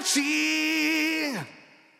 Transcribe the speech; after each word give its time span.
Dračí. 0.00 1.36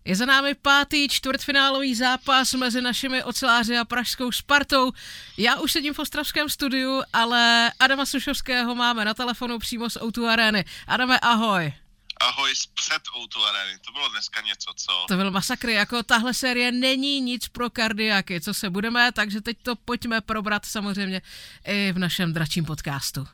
Je 0.05 0.17
za 0.17 0.27
námi 0.27 0.55
pátý 0.55 1.09
čtvrtfinálový 1.09 1.95
zápas 1.95 2.53
mezi 2.53 2.80
našimi 2.80 3.25
oceláři 3.25 3.79
a 3.79 3.85
pražskou 3.85 4.32
Spartou. 4.32 4.93
Já 5.37 5.57
už 5.57 5.73
sedím 5.73 5.95
v 5.95 5.99
ostravském 5.99 6.49
studiu, 6.49 7.03
ale 7.13 7.73
Adama 7.79 8.07
Sušovského 8.07 8.75
máme 8.75 9.05
na 9.05 9.14
telefonu 9.14 9.58
přímo 9.58 9.91
z 9.91 9.96
O2 9.96 10.27
Areny. 10.27 10.64
Adame, 10.86 11.21
ahoj. 11.21 11.72
Ahoj 12.21 12.57
z 12.57 12.67
před 12.67 13.03
Outu 13.17 13.44
Areny, 13.44 13.79
to 13.79 13.93
bylo 13.93 14.08
dneska 14.08 14.41
něco, 14.41 14.72
co? 14.77 15.05
To 15.08 15.17
byl 15.17 15.30
masakr, 15.30 15.69
jako 15.69 16.03
tahle 16.03 16.35
série 16.35 16.72
není 16.72 17.21
nic 17.21 17.49
pro 17.49 17.71
kardiaky, 17.71 18.41
co 18.41 18.55
se 18.55 18.71
budeme, 18.71 19.13
takže 19.13 19.41
teď 19.41 19.57
to 19.63 19.77
pojďme 19.77 20.21
probrat 20.21 20.67
samozřejmě 20.67 21.22
i 21.64 21.93
v 21.93 21.99
našem 21.99 22.32
dračím 22.32 22.64
podcastu. 22.64 23.29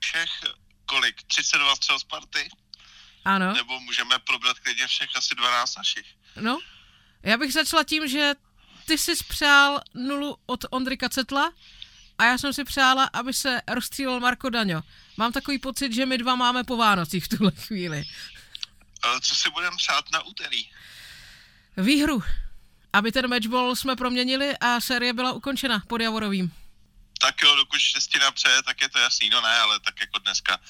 Všech 0.00 0.30
kolik? 0.86 1.22
32 1.22 1.76
střel 1.76 1.98
Sparty? 1.98 2.48
Ano. 3.34 3.52
Nebo 3.52 3.80
můžeme 3.80 4.18
probrat 4.18 4.58
klidně 4.58 4.86
všech 4.86 5.08
asi 5.16 5.34
12 5.34 5.76
našich? 5.76 6.06
No, 6.40 6.58
já 7.22 7.36
bych 7.36 7.52
začala 7.52 7.84
tím, 7.84 8.08
že 8.08 8.32
ty 8.86 8.98
jsi 8.98 9.12
přál 9.28 9.80
nulu 9.94 10.36
od 10.46 10.64
Ondry 10.70 10.96
Kacetla 10.96 11.52
a 12.18 12.24
já 12.24 12.38
jsem 12.38 12.52
si 12.52 12.64
přála, 12.64 13.04
aby 13.04 13.32
se 13.32 13.62
rozstřílel 13.68 14.20
Marko 14.20 14.50
Daňo. 14.50 14.82
Mám 15.16 15.32
takový 15.32 15.58
pocit, 15.58 15.92
že 15.92 16.06
my 16.06 16.18
dva 16.18 16.34
máme 16.34 16.64
po 16.64 16.76
Vánocích 16.76 17.24
v 17.24 17.28
tuhle 17.28 17.50
chvíli. 17.50 18.04
Co 19.20 19.34
si 19.34 19.50
budeme 19.50 19.76
přát 19.76 20.04
na 20.12 20.22
úterý? 20.22 20.70
Výhru. 21.76 22.22
Aby 22.92 23.12
ten 23.12 23.28
matchball 23.30 23.76
jsme 23.76 23.96
proměnili 23.96 24.58
a 24.58 24.80
série 24.80 25.12
byla 25.12 25.32
ukončena 25.32 25.82
pod 25.86 26.00
Javorovým. 26.00 26.52
Tak 27.20 27.42
jo, 27.42 27.54
dokud 27.54 27.80
štěstí 27.80 28.18
napřeje, 28.18 28.62
tak 28.62 28.80
je 28.80 28.88
to 28.88 28.98
jasný, 28.98 29.30
no 29.30 29.40
ne, 29.40 29.60
ale 29.60 29.80
tak 29.80 30.00
jako 30.00 30.18
dneska 30.18 30.60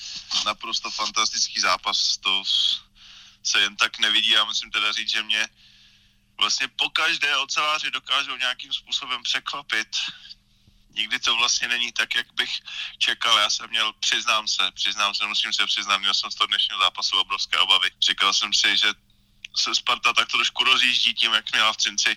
naprosto 0.44 0.90
fantastický 0.90 1.60
zápas, 1.60 2.18
to 2.18 2.42
se 3.42 3.60
jen 3.60 3.76
tak 3.76 3.98
nevidí 3.98 4.36
a 4.36 4.44
musím 4.44 4.70
teda 4.70 4.92
říct, 4.92 5.10
že 5.10 5.22
mě 5.22 5.48
vlastně 6.40 6.68
po 6.68 6.90
každé 6.90 7.36
oceláři 7.36 7.90
dokážou 7.90 8.36
nějakým 8.36 8.72
způsobem 8.72 9.22
překvapit. 9.22 9.88
Nikdy 10.90 11.18
to 11.18 11.36
vlastně 11.36 11.68
není 11.68 11.92
tak, 11.92 12.14
jak 12.14 12.32
bych 12.34 12.60
čekal. 12.98 13.38
Já 13.38 13.50
jsem 13.50 13.70
měl, 13.70 13.92
přiznám 13.92 14.48
se, 14.48 14.70
přiznám 14.74 15.14
se, 15.14 15.26
musím 15.26 15.52
se 15.52 15.66
přiznat, 15.66 15.98
měl 15.98 16.14
jsem 16.14 16.30
z 16.30 16.34
toho 16.34 16.46
dnešního 16.46 16.78
zápasu 16.78 17.20
obrovské 17.20 17.58
obavy. 17.58 17.90
Říkal 18.02 18.34
jsem 18.34 18.54
si, 18.54 18.76
že 18.76 18.88
se 19.56 19.74
Sparta 19.74 20.12
tak 20.12 20.28
trošku 20.28 20.64
rozjíždí 20.64 21.14
tím, 21.14 21.32
jak 21.32 21.52
měla 21.52 21.72
v 21.72 21.76
Třinci 21.76 22.16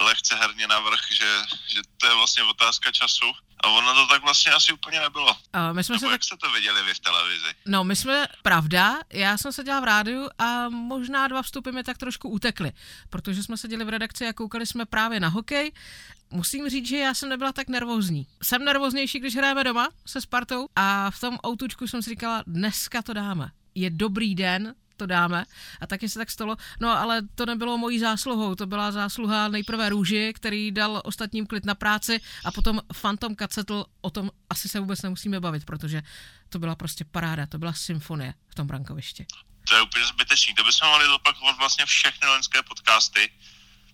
lehce 0.00 0.36
herně 0.36 0.66
navrh, 0.66 1.00
že, 1.10 1.42
že 1.68 1.80
to 1.96 2.06
je 2.06 2.14
vlastně 2.14 2.42
otázka 2.42 2.92
času. 2.92 3.32
A 3.64 3.68
ono 3.68 3.94
to 3.94 4.06
tak 4.06 4.22
vlastně 4.22 4.52
asi 4.52 4.72
úplně 4.72 5.00
nebylo. 5.00 5.36
A 5.52 5.72
my 5.72 5.84
jsme 5.84 5.98
se 5.98 6.04
Nebo 6.04 6.10
tak 6.10 6.14
jak 6.14 6.24
jste 6.24 6.36
to 6.36 6.50
viděli 6.50 6.82
vy 6.82 6.94
v 6.94 6.98
televizi? 6.98 7.46
No, 7.66 7.84
my 7.84 7.96
jsme, 7.96 8.26
pravda, 8.42 8.98
já 9.12 9.38
jsem 9.38 9.52
seděla 9.52 9.80
v 9.80 9.84
rádiu 9.84 10.28
a 10.38 10.68
možná 10.68 11.28
dva 11.28 11.42
vstupy 11.42 11.70
mi 11.70 11.84
tak 11.84 11.98
trošku 11.98 12.28
utekly, 12.28 12.72
protože 13.10 13.42
jsme 13.42 13.56
seděli 13.56 13.84
v 13.84 13.88
redakci 13.88 14.26
a 14.26 14.32
koukali 14.32 14.66
jsme 14.66 14.86
právě 14.86 15.20
na 15.20 15.28
hokej. 15.28 15.72
Musím 16.30 16.68
říct, 16.68 16.88
že 16.88 16.96
já 16.96 17.14
jsem 17.14 17.28
nebyla 17.28 17.52
tak 17.52 17.68
nervózní. 17.68 18.26
Jsem 18.42 18.64
nervóznější, 18.64 19.20
když 19.20 19.36
hrajeme 19.36 19.64
doma 19.64 19.88
se 20.06 20.20
Spartou 20.20 20.68
a 20.76 21.10
v 21.10 21.20
tom 21.20 21.38
outučku 21.46 21.86
jsem 21.86 22.02
si 22.02 22.10
říkala, 22.10 22.44
dneska 22.46 23.02
to 23.02 23.12
dáme. 23.12 23.50
Je 23.74 23.90
dobrý 23.90 24.34
den, 24.34 24.74
to 24.96 25.06
dáme. 25.06 25.44
A 25.80 25.86
taky 25.86 26.08
se 26.08 26.18
tak 26.18 26.30
stalo. 26.30 26.56
No 26.80 26.98
ale 26.98 27.22
to 27.34 27.46
nebylo 27.46 27.78
mojí 27.78 27.98
zásluhou, 27.98 28.54
to 28.54 28.66
byla 28.66 28.92
zásluha 28.92 29.48
nejprve 29.48 29.88
Růži, 29.88 30.32
který 30.36 30.70
dal 30.72 31.02
ostatním 31.04 31.46
klid 31.46 31.64
na 31.64 31.74
práci 31.74 32.20
a 32.44 32.50
potom 32.52 32.80
Phantom 33.00 33.34
Kacetl, 33.36 33.84
o 34.00 34.10
tom 34.10 34.30
asi 34.50 34.68
se 34.68 34.80
vůbec 34.80 35.02
nemusíme 35.02 35.40
bavit, 35.40 35.64
protože 35.64 36.02
to 36.48 36.58
byla 36.58 36.74
prostě 36.74 37.04
paráda, 37.04 37.46
to 37.46 37.58
byla 37.58 37.72
symfonie 37.72 38.34
v 38.48 38.54
tom 38.54 38.66
brankovišti. 38.66 39.26
To 39.68 39.74
je 39.74 39.82
úplně 39.82 40.06
zbytečný. 40.06 40.54
To 40.54 40.64
bychom 40.64 40.88
mohli 40.88 41.06
zopakovat 41.06 41.56
vlastně 41.58 41.86
všechny 41.86 42.28
loňské 42.28 42.62
podcasty, 42.62 43.30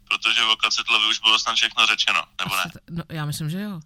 protože 0.09 0.43
o 0.45 0.57
Kacetlovi 0.57 1.07
už 1.09 1.19
bylo 1.21 1.39
snad 1.39 1.55
všechno 1.55 1.87
řečeno, 1.87 2.23
nebo 2.45 2.57
ne? 2.57 2.63
To- 2.73 2.79
No, 2.91 3.03
já 3.09 3.25
myslím, 3.27 3.51
že 3.51 3.61
jo. 3.61 3.81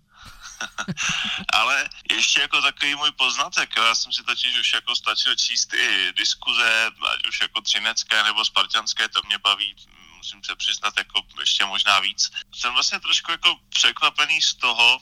Ale 1.53 1.89
ještě 2.11 2.41
jako 2.41 2.63
takový 2.63 2.95
můj 2.95 3.13
poznatek, 3.13 3.77
já 3.77 3.95
jsem 3.95 4.13
si 4.13 4.23
totiž 4.23 4.59
už 4.59 4.73
jako 4.73 4.97
stačil 4.97 5.37
číst 5.37 5.75
i 5.75 6.13
diskuze, 6.13 6.91
ať 7.15 7.27
už 7.29 7.41
jako 7.41 7.61
třinecké 7.61 8.23
nebo 8.23 8.45
spartanské, 8.45 9.09
to 9.09 9.21
mě 9.27 9.39
baví, 9.39 9.77
musím 10.17 10.45
se 10.45 10.57
přiznat 10.57 10.95
jako 10.99 11.23
ještě 11.41 11.65
možná 11.65 12.01
víc. 12.01 12.31
Jsem 12.55 12.73
vlastně 12.73 13.01
trošku 13.01 13.31
jako 13.31 13.57
překvapený 13.69 14.43
z 14.43 14.55
toho, 14.55 15.01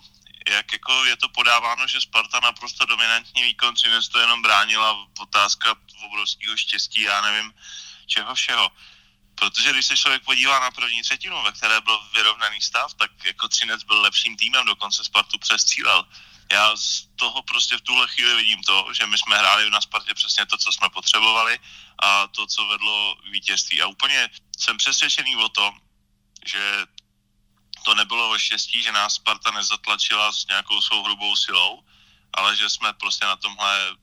jak 0.49 0.73
jako 0.73 1.05
je 1.05 1.17
to 1.17 1.29
podáváno, 1.29 1.87
že 1.87 2.01
Sparta 2.01 2.41
naprosto 2.41 2.87
dominantní 2.87 3.43
výkon 3.43 3.75
Třinec 3.75 4.09
to 4.09 4.19
jenom 4.19 4.43
bránila, 4.43 5.07
otázka 5.19 5.75
obrovského 6.07 6.57
štěstí, 6.57 7.03
já 7.03 7.21
nevím 7.21 7.55
čeho 8.07 8.35
všeho. 8.35 8.71
Protože 9.43 9.73
když 9.73 9.87
se 9.87 9.97
člověk 9.97 10.23
podívá 10.25 10.61
na 10.61 10.71
první 10.71 11.03
třetinu, 11.03 11.43
ve 11.43 11.53
které 11.53 11.81
byl 11.81 11.99
vyrovnaný 12.15 12.61
stav, 12.61 12.95
tak 12.95 13.11
jako 13.25 13.49
Třinec 13.49 13.83
byl 13.83 14.01
lepším 14.01 14.37
týmem, 14.37 14.67
dokonce 14.67 15.05
Spartu 15.05 15.39
přestřílel. 15.39 16.07
Já 16.53 16.77
z 16.77 17.07
toho 17.17 17.43
prostě 17.43 17.77
v 17.77 17.81
tuhle 17.81 18.09
chvíli 18.09 18.37
vidím 18.37 18.63
to, 18.63 18.87
že 18.95 19.07
my 19.07 19.19
jsme 19.19 19.39
hráli 19.39 19.71
na 19.71 19.81
Spartě 19.81 20.15
přesně 20.15 20.47
to, 20.47 20.59
co 20.59 20.73
jsme 20.73 20.89
potřebovali 20.91 21.59
a 22.03 22.27
to, 22.27 22.47
co 22.47 22.67
vedlo 22.67 23.17
k 23.17 23.27
vítězství. 23.27 23.83
A 23.83 23.87
úplně 23.87 24.31
jsem 24.59 24.79
přesvědčený 24.79 25.37
o 25.37 25.49
tom, 25.49 25.75
že 26.47 26.87
to 27.85 27.95
nebylo 27.95 28.31
o 28.31 28.39
štěstí, 28.39 28.83
že 28.83 28.93
nás 28.93 29.15
Sparta 29.15 29.51
nezatlačila 29.51 30.33
s 30.33 30.47
nějakou 30.47 30.81
svou 30.83 31.03
hrubou 31.03 31.37
silou, 31.37 31.83
ale 32.33 32.57
že 32.57 32.71
jsme 32.71 32.93
prostě 32.93 33.27
na 33.27 33.37
tomhle 33.37 33.97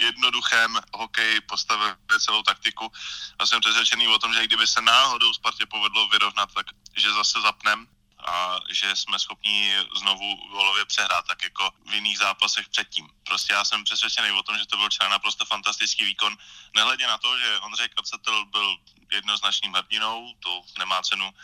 jednoduchém 0.00 0.80
hokeji 0.94 1.40
postavili 1.40 1.94
celou 2.20 2.42
taktiku 2.42 2.92
a 3.38 3.46
jsem 3.46 3.60
přesvědčený 3.60 4.08
o 4.08 4.18
tom, 4.18 4.34
že 4.34 4.44
kdyby 4.44 4.66
se 4.66 4.80
náhodou 4.80 5.32
Spartě 5.32 5.66
povedlo 5.66 6.08
vyrovnat, 6.08 6.54
tak 6.54 6.66
že 6.96 7.12
zase 7.12 7.40
zapnem 7.40 7.88
a 8.26 8.60
že 8.70 8.96
jsme 8.96 9.18
schopni 9.18 9.74
znovu 9.96 10.36
gólově 10.36 10.84
přehrát, 10.84 11.26
tak 11.26 11.44
jako 11.44 11.72
v 11.86 11.94
jiných 11.94 12.18
zápasech 12.18 12.68
předtím. 12.68 13.08
Prostě 13.22 13.52
já 13.52 13.64
jsem 13.64 13.84
přesvědčený 13.84 14.30
o 14.30 14.42
tom, 14.42 14.58
že 14.58 14.66
to 14.66 14.76
byl 14.76 14.88
včera 14.88 15.08
naprosto 15.08 15.44
fantastický 15.44 16.04
výkon. 16.04 16.36
Nehledě 16.76 17.06
na 17.06 17.18
to, 17.18 17.38
že 17.38 17.58
Ondřej 17.58 17.88
Kacetel 17.88 18.46
byl 18.46 18.76
jednoznačným 19.12 19.72
hrdinou, 19.72 20.34
to 20.40 20.62
nemá 20.78 21.02
cenu 21.02 21.34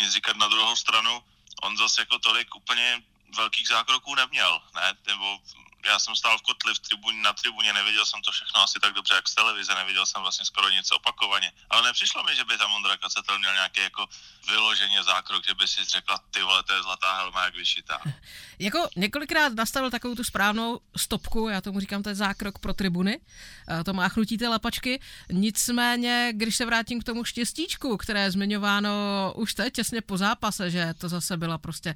nic 0.00 0.12
říkat 0.12 0.36
na 0.36 0.48
druhou 0.48 0.76
stranu. 0.76 1.24
On 1.62 1.76
zase 1.76 2.02
jako 2.02 2.18
tolik 2.18 2.54
úplně 2.54 3.02
velkých 3.36 3.68
zákroků 3.68 4.14
neměl, 4.14 4.62
ne? 4.74 4.94
Nebo 5.06 5.38
já 5.86 5.98
jsem 5.98 6.14
stál 6.14 6.38
v 6.38 6.42
kotli 6.42 6.74
v 6.74 6.78
tribuně, 6.78 7.22
na 7.22 7.32
tribuně, 7.32 7.72
neviděl 7.72 8.06
jsem 8.06 8.22
to 8.22 8.32
všechno 8.32 8.62
asi 8.62 8.78
tak 8.80 8.92
dobře 8.92 9.14
jak 9.14 9.28
z 9.28 9.34
televize, 9.34 9.74
neviděl 9.74 10.06
jsem 10.06 10.22
vlastně 10.22 10.44
skoro 10.44 10.68
něco 10.68 10.96
opakovaně. 10.96 11.52
Ale 11.70 11.82
nepřišlo 11.82 12.24
mi, 12.24 12.36
že 12.36 12.44
by 12.44 12.58
tam 12.58 12.72
Ondra 12.72 12.96
Kacetel 12.96 13.38
měl 13.38 13.52
nějaký 13.52 13.80
jako 13.80 14.06
vyloženě 14.48 15.02
zákrok, 15.02 15.46
že 15.46 15.54
by 15.54 15.68
si 15.68 15.84
řekla, 15.84 16.20
ty 16.30 16.42
vole, 16.42 16.62
to 16.62 16.72
je 16.72 16.82
zlatá 16.82 17.16
helma 17.16 17.44
jak 17.44 17.56
vyšitá. 17.56 18.00
Jako 18.58 18.88
několikrát 18.96 19.52
nastavil 19.52 19.90
takovou 19.90 20.14
tu 20.14 20.24
správnou 20.24 20.80
stopku, 20.96 21.48
já 21.48 21.60
tomu 21.60 21.80
říkám, 21.80 22.02
to 22.02 22.08
je 22.08 22.14
zákrok 22.14 22.58
pro 22.58 22.74
tribuny, 22.74 23.20
eh, 23.68 23.84
to 23.84 23.92
máchnutí 23.92 24.38
té 24.38 24.48
lapačky. 24.48 25.00
Nicméně, 25.30 26.32
když 26.34 26.56
se 26.56 26.66
vrátím 26.66 27.00
k 27.00 27.04
tomu 27.04 27.24
štěstíčku, 27.24 27.96
které 27.96 28.22
je 28.22 28.30
zmiňováno 28.30 28.90
už 29.36 29.54
teď 29.54 29.74
těsně 29.74 30.00
po 30.00 30.16
zápase, 30.16 30.70
že 30.70 30.94
to 30.98 31.08
zase 31.08 31.36
byla 31.36 31.58
prostě 31.58 31.94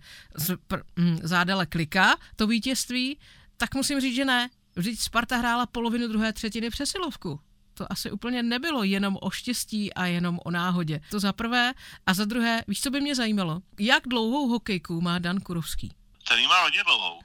hm, 0.98 1.18
zádele 1.22 1.66
klika, 1.66 2.16
to 2.36 2.46
vítězství, 2.46 3.18
tak 3.60 3.74
musím 3.74 4.00
říct, 4.00 4.14
že 4.14 4.24
ne. 4.24 4.50
Vždyť 4.76 5.00
Sparta 5.00 5.36
hrála 5.36 5.66
polovinu 5.66 6.08
druhé 6.08 6.32
třetiny 6.32 6.70
přesilovku. 6.70 7.40
To 7.74 7.92
asi 7.92 8.10
úplně 8.10 8.42
nebylo 8.42 8.82
jenom 8.82 9.18
o 9.20 9.30
štěstí 9.30 9.94
a 9.94 10.06
jenom 10.06 10.40
o 10.44 10.50
náhodě. 10.50 11.00
To 11.10 11.20
za 11.20 11.32
prvé. 11.32 11.72
A 12.06 12.14
za 12.14 12.24
druhé, 12.24 12.64
víš, 12.68 12.80
co 12.80 12.90
by 12.90 13.00
mě 13.00 13.14
zajímalo? 13.14 13.60
Jak 13.78 14.02
dlouhou 14.08 14.48
hokejku 14.48 15.00
má 15.00 15.18
Dan 15.18 15.40
Kurovský? 15.40 15.92
Ten 16.30 16.48
má 16.48 16.62
hodně 16.62 16.82
dlouhou. 16.84 17.20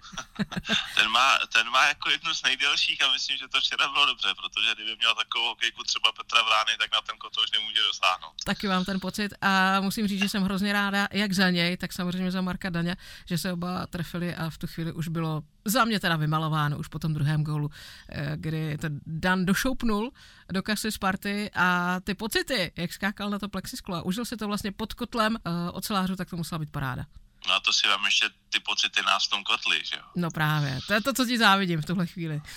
ten, 0.97 1.07
má, 1.09 1.37
ten 1.53 1.69
má 1.69 1.87
jako 1.87 2.09
jednu 2.09 2.33
z 2.33 2.43
nejdelších 2.43 3.03
a 3.03 3.11
myslím, 3.11 3.37
že 3.37 3.47
to 3.47 3.61
včera 3.61 3.87
bylo 3.87 4.05
dobře, 4.05 4.27
protože 4.41 4.75
kdyby 4.75 4.95
měl 4.95 5.15
takovou 5.15 5.47
hokejku 5.47 5.83
třeba 5.83 6.11
Petra 6.11 6.41
Vrány, 6.41 6.77
tak 6.79 6.93
na 6.93 7.01
ten 7.01 7.17
koto 7.17 7.41
už 7.41 7.51
nemůže 7.51 7.81
dosáhnout. 7.83 8.33
Taky 8.45 8.67
mám 8.67 8.85
ten 8.85 8.99
pocit 8.99 9.33
a 9.41 9.81
musím 9.81 10.07
říct, 10.07 10.19
že 10.19 10.29
jsem 10.29 10.43
hrozně 10.43 10.73
ráda, 10.73 11.07
jak 11.11 11.33
za 11.33 11.49
něj, 11.49 11.77
tak 11.77 11.93
samozřejmě 11.93 12.31
za 12.31 12.41
Marka 12.41 12.69
Daně, 12.69 12.95
že 13.25 13.37
se 13.37 13.53
oba 13.53 13.87
trefili 13.87 14.35
a 14.35 14.49
v 14.49 14.57
tu 14.57 14.67
chvíli 14.67 14.91
už 14.91 15.07
bylo 15.07 15.41
za 15.65 15.85
mě 15.85 15.99
teda 15.99 16.15
vymalováno, 16.15 16.77
už 16.77 16.87
po 16.87 16.99
tom 16.99 17.13
druhém 17.13 17.43
gólu, 17.43 17.69
eh, 18.09 18.31
kdy 18.35 18.77
to 18.77 18.87
Dan 19.05 19.45
došoupnul 19.45 20.11
do 20.51 20.63
kasy 20.63 20.91
Sparty 20.91 21.51
a 21.55 21.99
ty 22.03 22.13
pocity, 22.13 22.71
jak 22.75 22.93
skákal 22.93 23.29
na 23.29 23.39
to 23.39 23.49
plexisklo 23.49 23.95
a 23.95 24.01
užil 24.01 24.25
si 24.25 24.37
to 24.37 24.47
vlastně 24.47 24.71
pod 24.71 24.93
kotlem 24.93 25.37
eh, 25.37 25.71
ocelářů, 25.71 26.15
tak 26.15 26.29
to 26.29 26.37
musela 26.37 26.59
být 26.59 26.71
paráda. 26.71 27.05
No 27.47 27.53
a 27.53 27.59
to 27.59 27.73
si 27.73 27.87
vám 27.87 28.05
ještě 28.05 28.29
ty 28.49 28.59
pocity 28.59 29.01
nás 29.01 29.27
v 29.27 29.29
tom 29.29 29.43
kotli, 29.43 29.81
že 29.85 29.95
jo? 29.95 30.03
No 30.15 30.31
právě, 30.31 30.79
to 30.87 30.93
je 30.93 31.01
to, 31.01 31.13
co 31.13 31.25
ti 31.25 31.37
závidím 31.37 31.81
v 31.81 31.85
tuhle 31.85 32.07
chvíli. 32.07 32.41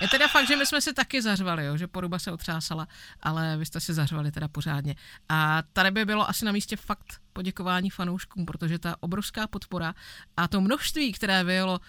Je 0.00 0.08
teda 0.08 0.28
fakt, 0.28 0.48
že 0.48 0.56
my 0.56 0.66
jsme 0.66 0.80
si 0.80 0.92
taky 0.92 1.22
zařvali, 1.22 1.64
jo, 1.64 1.76
že 1.76 1.86
poruba 1.86 2.18
se 2.18 2.32
otřásala, 2.32 2.88
ale 3.20 3.56
vy 3.56 3.66
jste 3.66 3.80
si 3.80 3.94
zařvali 3.94 4.32
teda 4.32 4.48
pořádně. 4.48 4.94
A 5.28 5.62
tady 5.72 5.90
by 5.90 6.04
bylo 6.04 6.28
asi 6.28 6.44
na 6.44 6.52
místě 6.52 6.76
fakt 6.76 7.20
poděkování 7.32 7.90
fanouškům, 7.90 8.46
protože 8.46 8.78
ta 8.78 8.96
obrovská 9.00 9.46
podpora 9.46 9.94
a 10.36 10.48
to 10.48 10.60
množství, 10.60 11.12
které 11.12 11.44
vyjelo 11.44 11.80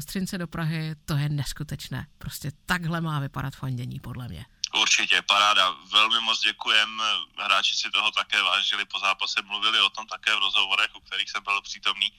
z 0.00 0.04
Třince 0.04 0.38
do 0.38 0.46
Prahy, 0.46 0.94
to 1.04 1.16
je 1.16 1.28
neskutečné. 1.28 2.06
Prostě 2.18 2.52
takhle 2.66 3.00
má 3.00 3.20
vypadat 3.20 3.56
fandění, 3.56 4.00
podle 4.00 4.28
mě. 4.28 4.44
Určitě, 4.72 5.22
paráda. 5.22 5.70
Velmi 5.70 6.20
moc 6.20 6.40
děkujem. 6.40 7.02
Hráči 7.38 7.76
si 7.76 7.90
toho 7.90 8.10
také 8.10 8.42
vážili, 8.42 8.84
po 8.84 8.98
zápase 8.98 9.42
mluvili 9.42 9.80
o 9.80 9.90
tom 9.90 10.06
také 10.06 10.34
v 10.36 10.38
rozhovorech, 10.38 10.90
u 10.94 11.00
kterých 11.00 11.30
jsem 11.30 11.42
byl 11.44 11.62
přítomný. 11.62 12.12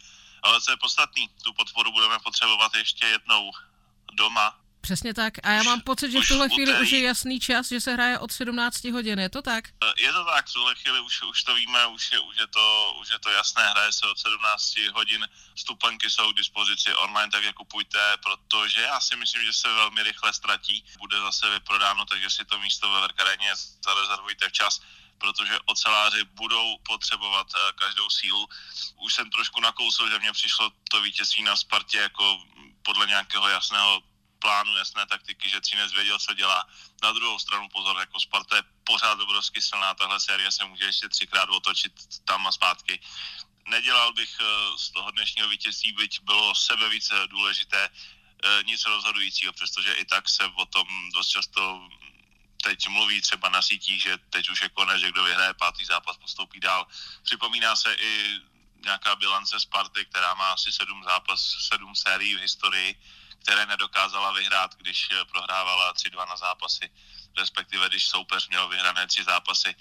Ale 0.44 0.62
co 0.62 0.72
je 0.72 0.78
podstatný, 0.78 1.30
tu 1.44 1.54
podporu 1.54 1.92
budeme 1.92 2.20
potřebovat 2.20 2.76
ještě 2.76 3.06
jednou 3.06 3.52
doma 4.14 4.63
Přesně 4.84 5.14
tak. 5.14 5.34
A 5.44 5.52
já 5.52 5.64
mám 5.64 5.82
pocit, 5.82 6.12
že 6.12 6.20
v 6.22 6.28
tuhle 6.28 6.50
chvíli 6.50 6.82
už 6.82 6.92
je 6.92 7.02
jasný 7.02 7.40
čas, 7.40 7.68
že 7.68 7.82
se 7.82 7.94
hraje 7.94 8.20
od 8.20 8.32
17 8.32 8.84
hodin. 8.84 9.20
Je 9.20 9.30
to 9.30 9.42
tak? 9.42 9.64
Je 9.98 10.12
to 10.14 10.26
tak. 10.26 10.48
V 10.48 10.54
tuhle 10.54 10.76
chvíli 10.76 11.00
už, 11.00 11.22
už 11.24 11.44
to 11.44 11.56
víme, 11.56 11.88
už 11.88 12.12
je, 12.12 12.20
už, 12.20 12.36
je 12.40 12.48
to, 12.48 12.96
už 13.02 13.10
je 13.12 13.20
to 13.20 13.30
jasné. 13.30 13.70
Hraje 13.70 13.92
se 13.92 14.06
od 14.08 14.20
17 14.20 14.78
hodin. 14.94 15.28
Stupenky 15.56 16.10
jsou 16.10 16.34
k 16.34 16.38
dispozici 16.38 16.96
online, 16.96 17.32
tak 17.32 17.44
je 17.44 17.54
kupujte, 17.54 18.18
protože 18.24 18.82
já 18.82 19.00
si 19.00 19.16
myslím, 19.16 19.46
že 19.46 19.54
se 19.54 19.68
velmi 19.68 20.04
rychle 20.04 20.34
ztratí. 20.34 20.86
Bude 21.00 21.20
zase 21.20 21.50
vyprodáno, 21.50 22.06
takže 22.06 22.30
si 22.30 22.46
to 22.46 22.60
místo 22.60 22.92
ve 22.92 23.02
Verkareně 23.02 23.52
zarezervujte 23.86 24.50
včas 24.50 24.82
protože 25.18 25.60
oceláři 25.66 26.24
budou 26.24 26.78
potřebovat 26.78 27.48
eh, 27.56 27.72
každou 27.76 28.10
sílu. 28.10 28.48
Už 29.06 29.14
jsem 29.14 29.30
trošku 29.30 29.62
nakousl, 29.62 30.10
že 30.10 30.20
mně 30.20 30.32
přišlo 30.32 30.72
to 30.92 31.02
vítězství 31.02 31.44
na 31.44 31.56
Spartě 31.56 31.98
jako 31.98 32.44
podle 32.84 33.08
nějakého 33.08 33.50
jasného 33.50 34.02
plánu, 34.44 34.76
jasné 34.78 35.06
taktiky, 35.08 35.50
že 35.50 35.62
Třinec 35.62 35.94
věděl, 35.94 36.20
co 36.20 36.34
dělá. 36.34 36.68
Na 37.04 37.12
druhou 37.12 37.40
stranu 37.40 37.70
pozor, 37.72 37.96
jako 38.00 38.20
Sparta 38.20 38.56
je 38.56 38.64
pořád 38.84 39.20
obrovsky 39.20 39.62
silná, 39.62 39.94
tahle 39.96 40.20
série 40.20 40.52
se 40.52 40.66
může 40.66 40.86
ještě 40.86 41.10
třikrát 41.10 41.50
otočit 41.50 41.94
tam 42.28 42.48
a 42.48 42.52
zpátky. 42.52 43.00
Nedělal 43.68 44.14
bych 44.14 44.32
eh, 44.42 44.46
z 44.78 44.90
toho 44.92 45.12
dnešního 45.12 45.48
vítězství, 45.48 45.92
byť 45.92 46.22
bylo 46.28 46.56
sebe 46.56 46.90
více 46.90 47.16
důležité, 47.28 47.90
eh, 47.90 48.64
nic 48.68 48.86
rozhodujícího, 48.86 49.54
přestože 49.54 49.94
i 49.94 50.06
tak 50.06 50.30
se 50.30 50.44
o 50.44 50.66
tom 50.66 50.88
dost 51.16 51.30
často 51.30 51.88
teď 52.64 52.88
mluví 52.88 53.22
třeba 53.22 53.50
na 53.50 53.62
sítích, 53.62 54.02
že 54.02 54.18
teď 54.30 54.50
už 54.50 54.62
je 54.62 54.70
konec, 54.70 55.00
že 55.00 55.12
kdo 55.12 55.24
vyhraje 55.24 55.54
pátý 55.54 55.86
zápas, 55.86 56.18
postoupí 56.18 56.60
dál. 56.60 56.88
Připomíná 57.24 57.76
se 57.76 57.94
i 57.94 58.40
nějaká 58.84 59.16
bilance 59.16 59.60
Sparty, 59.60 60.06
která 60.06 60.34
má 60.34 60.52
asi 60.52 60.72
sedm 60.72 61.04
zápas, 61.04 61.40
sedm 61.72 61.96
sérií 61.96 62.36
v 62.36 62.44
historii 62.48 62.96
které 63.44 63.66
nedokázala 63.66 64.32
vyhrát, 64.32 64.76
když 64.76 65.08
eh, 65.12 65.26
prohrávala 65.26 65.94
3-2 65.94 66.30
na 66.30 66.38
zápasy, 66.38 66.90
respektive 67.38 67.90
když 67.90 68.08
soupeř 68.08 68.48
měl 68.48 68.68
vyhrané 68.68 69.08
tři 69.08 69.24
zápasy. 69.24 69.76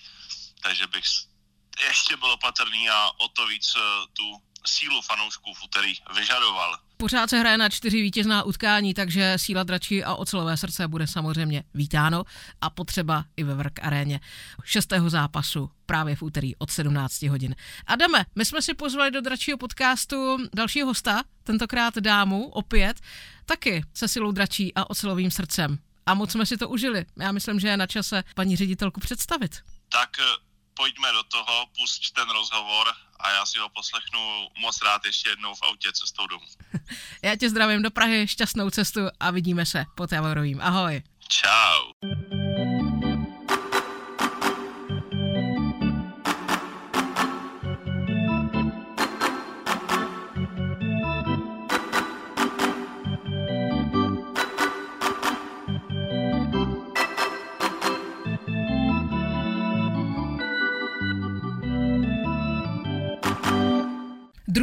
Takže 0.62 0.86
bych 0.86 1.04
ještě 1.80 2.16
byl 2.16 2.30
opatrný 2.30 2.90
a 2.90 3.10
o 3.18 3.28
to 3.28 3.46
víc 3.46 3.76
eh, 3.76 3.80
tu 4.12 4.42
sílu 4.66 5.02
fanoušků 5.02 5.54
v 5.54 5.64
úterý 5.64 5.92
vyžadoval. 6.16 6.78
Pořád 6.96 7.30
se 7.30 7.38
hraje 7.38 7.58
na 7.58 7.68
čtyři 7.68 8.02
vítězná 8.02 8.42
utkání, 8.42 8.94
takže 8.94 9.34
síla 9.36 9.62
dračí 9.62 10.04
a 10.04 10.14
ocelové 10.14 10.56
srdce 10.56 10.88
bude 10.88 11.06
samozřejmě 11.06 11.64
vítáno 11.74 12.24
a 12.60 12.70
potřeba 12.70 13.24
i 13.36 13.44
ve 13.44 13.54
Vrk 13.54 13.78
aréně 13.82 14.20
šestého 14.64 15.10
zápasu 15.10 15.70
právě 15.86 16.16
v 16.16 16.22
úterý 16.22 16.56
od 16.56 16.70
17 16.70 17.22
hodin. 17.22 17.54
Adame, 17.86 18.24
my 18.34 18.44
jsme 18.44 18.62
si 18.62 18.74
pozvali 18.74 19.10
do 19.10 19.20
dračího 19.20 19.58
podcastu 19.58 20.36
dalšího 20.54 20.86
hosta, 20.86 21.22
tentokrát 21.44 21.98
dámu, 21.98 22.48
opět, 22.48 23.00
taky 23.44 23.84
se 23.94 24.08
silou 24.08 24.32
dračí 24.32 24.74
a 24.74 24.90
ocelovým 24.90 25.30
srdcem. 25.30 25.78
A 26.06 26.14
moc 26.14 26.32
jsme 26.32 26.46
si 26.46 26.56
to 26.56 26.68
užili. 26.68 27.06
Já 27.18 27.32
myslím, 27.32 27.60
že 27.60 27.68
je 27.68 27.76
na 27.76 27.86
čase 27.86 28.24
paní 28.34 28.56
ředitelku 28.56 29.00
představit. 29.00 29.56
Tak 29.88 30.10
eh, 30.18 30.51
pojďme 30.74 31.12
do 31.12 31.22
toho, 31.22 31.66
pusť 31.78 32.12
ten 32.12 32.30
rozhovor 32.30 32.86
a 33.20 33.30
já 33.30 33.46
si 33.46 33.58
ho 33.58 33.68
poslechnu 33.68 34.48
moc 34.58 34.82
rád 34.82 35.04
ještě 35.04 35.30
jednou 35.30 35.54
v 35.54 35.62
autě 35.62 35.92
cestou 35.92 36.26
domů. 36.26 36.46
já 37.22 37.36
tě 37.36 37.50
zdravím 37.50 37.82
do 37.82 37.90
Prahy, 37.90 38.28
šťastnou 38.28 38.70
cestu 38.70 39.00
a 39.20 39.30
vidíme 39.30 39.66
se 39.66 39.84
pod 39.94 40.12
Javorovým. 40.12 40.60
Ahoj. 40.60 41.02
Čau. 41.28 41.92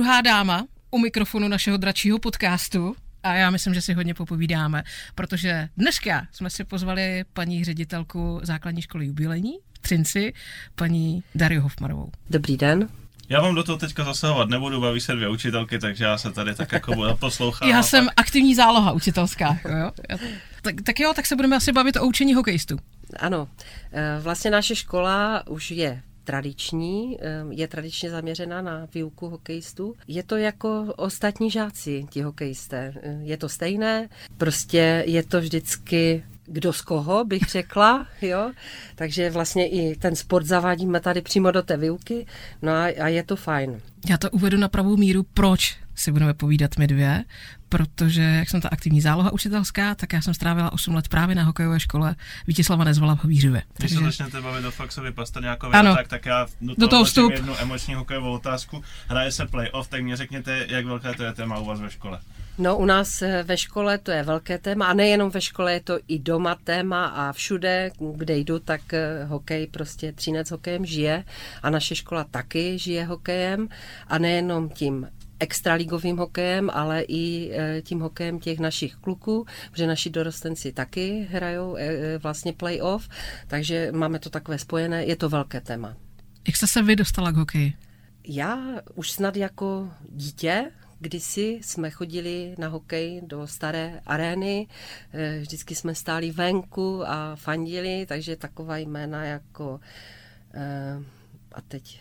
Druhá 0.10 0.22
dáma 0.22 0.66
u 0.92 1.00
mikrofonu 1.00 1.48
našeho 1.48 1.78
dračího 1.78 2.20
podcastu 2.20 2.96
a 3.24 3.36
já 3.36 3.50
myslím, 3.50 3.74
že 3.74 3.82
si 3.82 3.94
hodně 3.94 4.14
popovídáme, 4.14 4.84
protože 5.16 5.70
dneska 5.78 6.28
jsme 6.32 6.50
si 6.50 6.64
pozvali 6.64 7.24
paní 7.34 7.64
ředitelku 7.64 8.40
základní 8.44 8.82
školy 8.82 9.06
jubilení 9.06 9.52
v 9.74 9.80
Třinci, 9.80 10.34
paní 10.76 11.24
Dariu 11.36 11.62
Hofmarovou. 11.62 12.12
Dobrý 12.30 12.58
den. 12.58 12.88
Já 13.30 13.42
vám 13.42 13.56
do 13.56 13.64
toho 13.64 13.78
teďka 13.78 14.04
zasahovat 14.04 14.50
nebudu, 14.50 14.82
baví 14.82 15.02
se 15.02 15.16
dvě 15.16 15.30
učitelky, 15.30 15.80
takže 15.80 16.04
já 16.04 16.18
se 16.18 16.32
tady 16.32 16.56
tak 16.56 16.72
jako 16.72 16.96
budu 16.96 17.16
poslouchat. 17.16 17.66
já 17.66 17.84
jsem 17.84 18.06
pak... 18.06 18.14
aktivní 18.18 18.56
záloha 18.56 18.92
učitelská. 18.92 19.60
Jo? 19.80 19.92
Tak, 20.62 20.76
tak 20.84 21.00
jo, 21.00 21.14
tak 21.16 21.26
se 21.26 21.36
budeme 21.36 21.56
asi 21.56 21.72
bavit 21.72 21.98
o 21.98 22.06
učení 22.06 22.34
hokejistů. 22.34 22.78
Ano, 23.20 23.48
eh, 23.92 24.20
vlastně 24.22 24.52
naše 24.52 24.76
škola 24.76 25.48
už 25.48 25.72
je 25.72 26.02
tradiční, 26.30 27.18
eh, 27.22 27.46
je 27.50 27.68
tradičně 27.68 28.10
zaměřena 28.10 28.62
na 28.62 28.88
výuku 28.94 29.30
hokejistů. 29.30 29.96
Je 30.08 30.24
to 30.24 30.38
jako 30.38 30.94
ostatní 30.98 31.52
žáci, 31.52 32.06
ti 32.10 32.22
hokejisté. 32.22 32.94
Eh, 33.02 33.20
je 33.22 33.38
to 33.38 33.50
stejné, 33.50 34.10
prostě 34.38 35.04
je 35.08 35.24
to 35.24 35.42
vždycky 35.42 36.24
kdo 36.46 36.74
z 36.74 36.82
koho, 36.82 37.26
bych 37.26 37.42
řekla, 37.50 38.08
jo. 38.22 38.52
Takže 38.96 39.30
vlastně 39.30 39.68
i 39.68 39.96
ten 39.96 40.16
sport 40.16 40.46
zavádíme 40.46 41.00
tady 41.00 41.22
přímo 41.22 41.52
do 41.52 41.62
té 41.62 41.78
výuky, 41.78 42.26
no 42.62 42.72
a, 42.72 42.84
a 42.84 43.08
je 43.08 43.24
to 43.24 43.36
fajn. 43.36 43.82
Já 44.10 44.18
to 44.18 44.30
uvedu 44.30 44.58
na 44.58 44.68
pravou 44.68 44.98
míru, 44.98 45.24
proč 45.34 45.78
si 46.00 46.12
budeme 46.12 46.34
povídat 46.34 46.78
my 46.78 46.88
dvě, 46.88 47.24
protože 47.70 48.22
jak 48.22 48.50
jsem 48.50 48.62
ta 48.62 48.70
aktivní 48.70 49.02
záloha 49.02 49.34
učitelská, 49.34 49.96
tak 49.96 50.14
já 50.14 50.22
jsem 50.22 50.34
strávila 50.34 50.74
8 50.74 50.96
let 50.96 51.08
právě 51.08 51.36
na 51.36 51.44
hokejové 51.44 51.80
škole 51.80 52.16
Vítězslava 52.48 52.84
Nezvala 52.84 53.16
v 53.16 53.24
Havířově. 53.24 53.62
Když 53.78 53.92
Takže... 53.92 53.96
se 53.96 54.04
začnete 54.04 54.42
bavit 54.42 54.66
o 54.66 54.72
Faxovi 54.72 55.12
Pastrňákovi, 55.12 55.74
ano. 55.74 55.96
tak, 55.96 56.08
tak 56.08 56.26
já 56.26 56.48
do 56.62 56.68
toho, 56.68 56.76
do 56.78 56.88
toho 56.88 57.04
vstup. 57.04 57.32
jednu 57.32 57.56
emoční 57.60 57.94
hokejovou 57.94 58.32
otázku. 58.32 58.84
Hraje 59.08 59.32
se 59.32 59.46
playoff, 59.46 59.88
tak 59.88 60.04
mě 60.04 60.18
řekněte, 60.18 60.66
jak 60.70 60.86
velké 60.86 61.14
to 61.14 61.24
je 61.24 61.34
téma 61.34 61.60
u 61.60 61.66
vás 61.66 61.80
ve 61.80 61.90
škole. 61.90 62.20
No 62.60 62.78
u 62.78 62.86
nás 62.86 63.22
eh, 63.22 63.44
ve 63.44 63.58
škole 63.58 63.98
to 63.98 64.12
je 64.12 64.24
velké 64.24 64.58
téma 64.58 64.86
a 64.86 64.94
nejenom 64.94 65.30
ve 65.30 65.42
škole, 65.42 65.74
je 65.74 65.80
to 65.80 66.00
i 66.08 66.20
doma 66.20 66.56
téma 66.64 67.06
a 67.06 67.34
všude, 67.34 67.92
kde 68.16 68.38
jdu, 68.38 68.60
tak 68.60 68.94
eh, 68.94 69.24
hokej, 69.24 69.68
prostě 69.68 70.12
Třinec 70.12 70.52
hokejem 70.52 70.86
žije 70.86 71.24
a 71.64 71.70
naše 71.70 71.96
škola 71.96 72.24
taky 72.24 72.80
žije 72.80 73.06
hokejem 73.06 73.70
a 74.08 74.18
nejenom 74.18 74.70
tím 74.70 75.08
extraligovým 75.40 76.18
hokejem, 76.18 76.70
ale 76.74 77.02
i 77.02 77.52
eh, 77.54 77.82
tím 77.82 78.00
hokejem 78.00 78.40
těch 78.40 78.60
našich 78.60 78.96
kluků, 78.96 79.46
protože 79.72 79.88
naši 79.88 80.10
dorostenci 80.10 80.72
taky 80.72 81.28
hrajou 81.32 81.78
vlastně 82.24 82.54
playoff, 82.54 83.10
takže 83.48 83.92
máme 83.92 84.20
to 84.20 84.30
takové 84.30 84.58
spojené, 84.58 85.06
je 85.06 85.16
to 85.16 85.30
velké 85.30 85.62
téma. 85.62 85.96
Jak 86.48 86.56
jste 86.56 86.68
se 86.68 86.82
vy 86.82 86.96
dostala 86.96 87.32
k 87.32 87.36
hokeji? 87.36 87.74
Já 88.28 88.60
už 88.96 89.12
snad 89.12 89.36
jako 89.36 89.90
dítě, 90.12 90.72
Kdysi 91.02 91.60
jsme 91.64 91.90
chodili 91.90 92.56
na 92.58 92.68
hokej 92.68 93.22
do 93.26 93.48
staré 93.48 94.02
arény, 94.06 94.68
vždycky 95.42 95.76
jsme 95.76 95.96
stáli 95.96 96.32
venku 96.32 97.04
a 97.08 97.36
fandili, 97.36 98.06
takže 98.06 98.36
taková 98.36 98.78
jména 98.78 99.24
jako 99.24 99.80
a 101.52 101.62
teď 101.62 102.00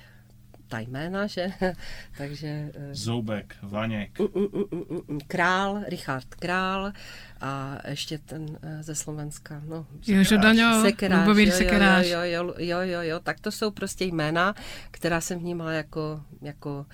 ta 0.68 0.78
jména, 0.78 1.26
že? 1.26 1.52
Takže... 2.18 2.72
Eh, 2.74 2.94
Zoubek, 2.94 3.56
Vaněk. 3.62 4.18
Mm, 4.18 4.26
mm, 4.34 5.02
mm, 5.08 5.18
Král, 5.26 5.82
Richard 5.88 6.34
Král 6.34 6.92
a 7.40 7.78
ještě 7.88 8.18
ten 8.18 8.58
ze 8.80 8.94
Slovenska, 8.94 9.62
no. 9.66 9.86
Jožo 10.06 10.36
Daňo, 10.36 10.84
Lubomír 11.18 11.50
Sekeráš. 11.50 12.06
Jo, 12.06 12.20
jo, 12.22 12.54
jo, 12.58 12.80
jo, 12.80 13.00
jo, 13.00 13.20
tak 13.20 13.40
to 13.40 13.50
jsou 13.50 13.70
prostě 13.70 14.04
jména, 14.04 14.54
která 14.90 15.20
jsem 15.20 15.38
vnímala 15.38 15.72
jako, 15.72 16.22
jako 16.42 16.86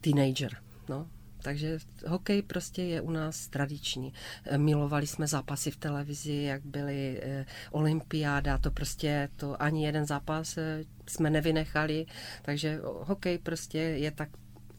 teenager. 0.00 0.56
No, 0.88 1.06
takže 1.42 1.78
hokej 2.06 2.42
prostě 2.42 2.82
je 2.82 3.00
u 3.00 3.10
nás 3.10 3.48
tradiční. 3.48 4.12
Eh, 4.44 4.58
milovali 4.58 5.06
jsme 5.06 5.26
zápasy 5.26 5.70
v 5.70 5.76
televizi, 5.76 6.32
jak 6.32 6.64
byly 6.64 7.20
eh, 7.22 7.46
olympiáda, 7.70 8.58
to 8.58 8.70
prostě, 8.70 9.28
to 9.36 9.62
ani 9.62 9.86
jeden 9.86 10.06
zápas 10.06 10.58
eh, 10.58 10.84
jsme 11.06 11.30
nevynechali, 11.30 12.06
takže 12.42 12.80
hokej 12.82 13.38
prostě 13.38 13.78
je 13.78 14.10
tak 14.10 14.28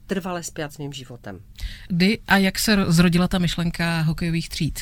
trvale 0.08 0.44
spjat 0.44 0.74
s 0.74 0.78
mým 0.78 0.94
životem. 0.94 1.40
Kdy 1.88 2.20
a 2.28 2.38
jak 2.38 2.60
se 2.60 2.86
zrodila 2.88 3.28
ta 3.28 3.40
myšlenka 3.40 4.02
hokejových 4.02 4.50
tříd? 4.50 4.80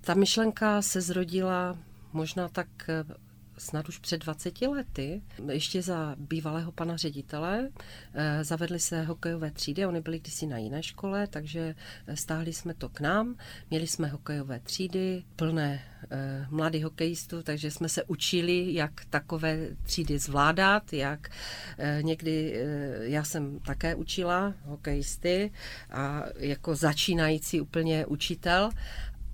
Ta 0.00 0.14
myšlenka 0.14 0.82
se 0.82 1.00
zrodila 1.00 1.78
možná 2.12 2.48
tak 2.48 2.68
snad 3.58 3.88
už 3.88 3.98
před 3.98 4.24
20 4.24 4.62
lety, 4.62 5.22
ještě 5.52 5.82
za 5.82 6.16
bývalého 6.18 6.72
pana 6.72 6.96
ředitele, 6.96 7.68
eh, 8.14 8.44
zavedly 8.44 8.78
se 8.80 9.02
hokejové 9.02 9.50
třídy, 9.50 9.86
oni 9.86 10.00
byli 10.00 10.18
kdysi 10.18 10.46
na 10.46 10.58
jiné 10.58 10.82
škole, 10.82 11.26
takže 11.26 11.74
eh, 12.06 12.16
stáhli 12.16 12.52
jsme 12.52 12.74
to 12.74 12.88
k 12.88 13.00
nám, 13.00 13.36
měli 13.70 13.86
jsme 13.86 14.08
hokejové 14.08 14.60
třídy, 14.60 15.22
plné 15.36 15.82
eh, 16.10 16.46
mladých 16.50 16.84
hokejistů, 16.84 17.42
takže 17.42 17.70
jsme 17.70 17.88
se 17.88 18.04
učili, 18.04 18.74
jak 18.74 19.04
takové 19.10 19.58
třídy 19.82 20.18
zvládat, 20.18 20.92
jak 20.92 21.28
někdy, 22.00 22.64
já 23.00 23.24
jsem 23.24 23.60
také 23.60 23.94
učila 23.94 24.54
hokejisty 24.64 25.52
a 25.90 26.24
jako 26.36 26.74
začínající 26.74 27.60
úplně 27.60 28.06
učitel 28.06 28.70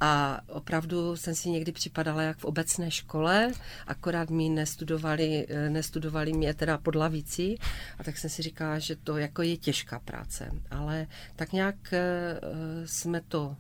a 0.00 0.40
opravdu 0.48 1.16
jsem 1.16 1.34
si 1.34 1.50
někdy 1.50 1.72
připadala 1.72 2.22
jak 2.22 2.38
v 2.38 2.44
obecné 2.44 2.90
škole, 2.90 3.52
akorát 3.86 4.30
mi 4.30 4.48
nestudovali, 4.48 5.46
eh, 5.48 5.70
nestudovali 5.70 6.32
mě 6.32 6.54
teda 6.54 6.78
pod 6.78 6.94
lavicí 6.94 7.58
a 7.98 8.04
tak 8.04 8.18
jsem 8.18 8.30
si 8.30 8.42
říkala, 8.42 8.78
že 8.78 8.96
to 8.96 9.16
jako 9.16 9.42
je 9.42 9.56
těžká 9.56 9.98
práce. 9.98 10.50
Ale 10.70 11.06
tak 11.36 11.52
nějak 11.52 11.92
eh, 11.92 12.40
jsme 12.84 13.20
to 13.20 13.56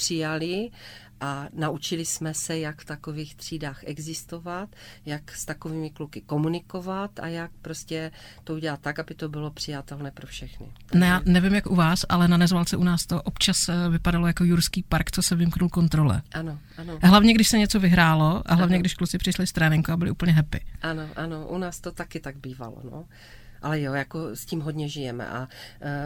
přijali 0.00 0.70
a 1.20 1.48
naučili 1.52 2.04
jsme 2.04 2.34
se, 2.34 2.58
jak 2.58 2.80
v 2.80 2.84
takových 2.84 3.34
třídách 3.34 3.80
existovat, 3.84 4.68
jak 5.06 5.32
s 5.32 5.44
takovými 5.44 5.90
kluky 5.90 6.20
komunikovat 6.20 7.20
a 7.20 7.26
jak 7.26 7.50
prostě 7.62 8.10
to 8.44 8.54
udělat 8.54 8.80
tak, 8.80 8.98
aby 8.98 9.14
to 9.14 9.28
bylo 9.28 9.50
přijatelné 9.50 10.10
pro 10.10 10.26
všechny. 10.26 10.66
Ne, 10.94 11.06
já 11.06 11.20
nevím, 11.24 11.54
jak 11.54 11.66
u 11.66 11.74
vás, 11.74 12.04
ale 12.08 12.28
na 12.28 12.36
Nezvalce 12.36 12.76
u 12.76 12.84
nás 12.84 13.06
to 13.06 13.22
občas 13.22 13.68
eh, 13.68 13.88
vypadalo 13.88 14.26
jako 14.26 14.44
jurský 14.44 14.82
park, 14.82 15.10
co 15.10 15.22
se 15.22 15.36
vymknul 15.36 15.68
kontrole. 15.68 16.22
Ano, 16.32 16.58
ano. 16.78 16.98
Hlavně, 17.02 17.34
když 17.34 17.48
se 17.48 17.58
něco 17.58 17.80
vyhrálo 17.80 18.42
a 18.46 18.54
hlavně, 18.54 18.76
ano. 18.76 18.80
když 18.80 18.94
kluci 18.94 19.18
přišli 19.18 19.46
z 19.46 19.52
tréninku 19.52 19.92
a 19.92 19.96
byli 19.96 20.10
úplně 20.10 20.32
happy. 20.32 20.60
Ano, 20.82 21.08
ano, 21.16 21.46
u 21.48 21.58
nás 21.58 21.80
to 21.80 21.92
taky 21.92 22.20
tak 22.20 22.36
bývalo. 22.36 22.80
No. 22.84 23.04
Ale 23.62 23.80
jo, 23.80 23.92
jako 23.92 24.36
s 24.36 24.44
tím 24.44 24.60
hodně 24.60 24.88
žijeme 24.88 25.28
a 25.28 25.40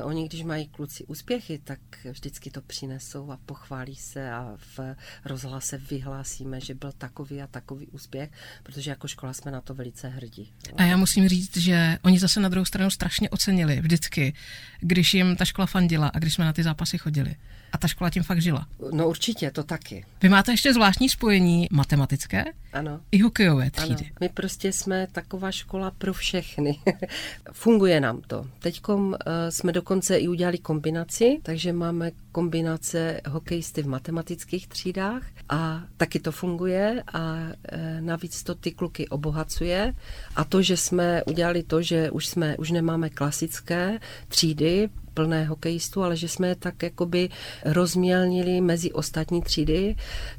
uh, 0.03 0.09
oni, 0.09 0.29
když 0.29 0.43
mají 0.43 0.69
kluci 0.69 1.05
úspěchy, 1.05 1.61
tak 1.65 1.79
vždycky 2.11 2.51
to 2.51 2.61
přinesou 2.61 3.31
a 3.31 3.39
pochválí 3.47 3.97
se 3.97 4.31
a 4.31 4.57
v 4.77 4.97
rozhlase 5.25 5.79
vyhlásíme, 5.79 6.61
že 6.61 6.75
byl 6.75 6.93
takový 6.93 7.43
a 7.43 7.47
takový 7.47 7.87
úspěch, 7.87 8.31
protože 8.63 8.91
jako 8.91 9.09
škola 9.09 9.33
jsme 9.33 9.51
na 9.51 9.61
to 9.61 9.75
velice 9.75 10.09
hrdí. 10.09 10.53
A 10.77 10.83
já 10.83 10.97
musím 10.97 11.29
říct, 11.29 11.57
že 11.57 11.99
oni 12.03 12.19
zase 12.19 12.41
na 12.41 12.49
druhou 12.49 12.65
stranu 12.65 12.91
strašně 12.91 13.31
ocenili 13.31 13.81
vždycky, 13.81 14.35
když 14.81 15.15
jim 15.15 15.37
ta 15.37 15.45
škola 15.45 15.67
fandila 15.67 16.09
a 16.09 16.19
když 16.19 16.35
jsme 16.35 16.45
na 16.45 16.53
ty 16.53 16.63
zápasy 16.63 16.99
chodili. 16.99 17.35
A 17.75 17.79
ta 17.79 17.89
škola 17.89 18.11
tím 18.11 18.23
fakt 18.23 18.43
žila. 18.43 18.67
No 18.93 19.09
určitě, 19.09 19.51
to 19.51 19.63
taky. 19.63 20.05
Vy 20.23 20.29
máte 20.29 20.53
ještě 20.53 20.75
zvláštní 20.75 21.09
spojení 21.09 21.69
matematické 21.71 22.45
ano. 22.73 23.01
i 23.13 23.19
hokejové 23.19 23.71
třídy. 23.71 24.05
Ano. 24.05 24.17
My 24.21 24.29
prostě 24.29 24.73
jsme 24.73 25.07
taková 25.13 25.51
škola 25.51 25.91
pro 25.91 26.13
všechny. 26.13 26.79
Funguje 27.53 28.01
nám 28.01 28.21
to. 28.27 28.47
Teď 28.59 28.89
uh, 28.89 29.15
jsme 29.49 29.73
dokonce 29.73 30.17
i 30.17 30.29
udělali 30.29 30.59
kombinaci, 30.59 31.39
takže 31.43 31.73
máme 31.73 32.11
kombinace 32.35 33.21
hokejisty 33.29 33.83
v 33.83 33.87
matematických 33.87 34.67
třídách 34.69 35.23
a 35.49 35.83
taky 35.97 36.19
to 36.21 36.33
funguje 36.33 37.03
a 37.13 37.21
uh, 37.23 38.01
navíc 38.01 38.43
to 38.43 38.55
ty 38.55 38.73
kluky 38.73 39.09
obohacuje. 39.09 39.95
A 40.37 40.45
to, 40.45 40.63
že 40.63 40.77
jsme 40.77 41.23
udělali 41.25 41.63
to, 41.63 41.83
že 41.83 42.11
už 42.11 42.27
jsme 42.27 42.57
už 42.57 42.71
nemáme 42.71 43.11
klasické 43.11 44.01
třídy, 44.29 44.89
plné 45.15 45.45
hokejistů, 45.45 46.03
ale 46.03 46.17
že 46.17 46.29
jsme 46.29 46.49
je 46.49 46.55
tak 46.55 46.83
jakoby 46.83 47.29
rozmělnili 47.65 48.61
mezi 48.61 48.93
ostatní 48.93 49.43
třídy, 49.43 49.97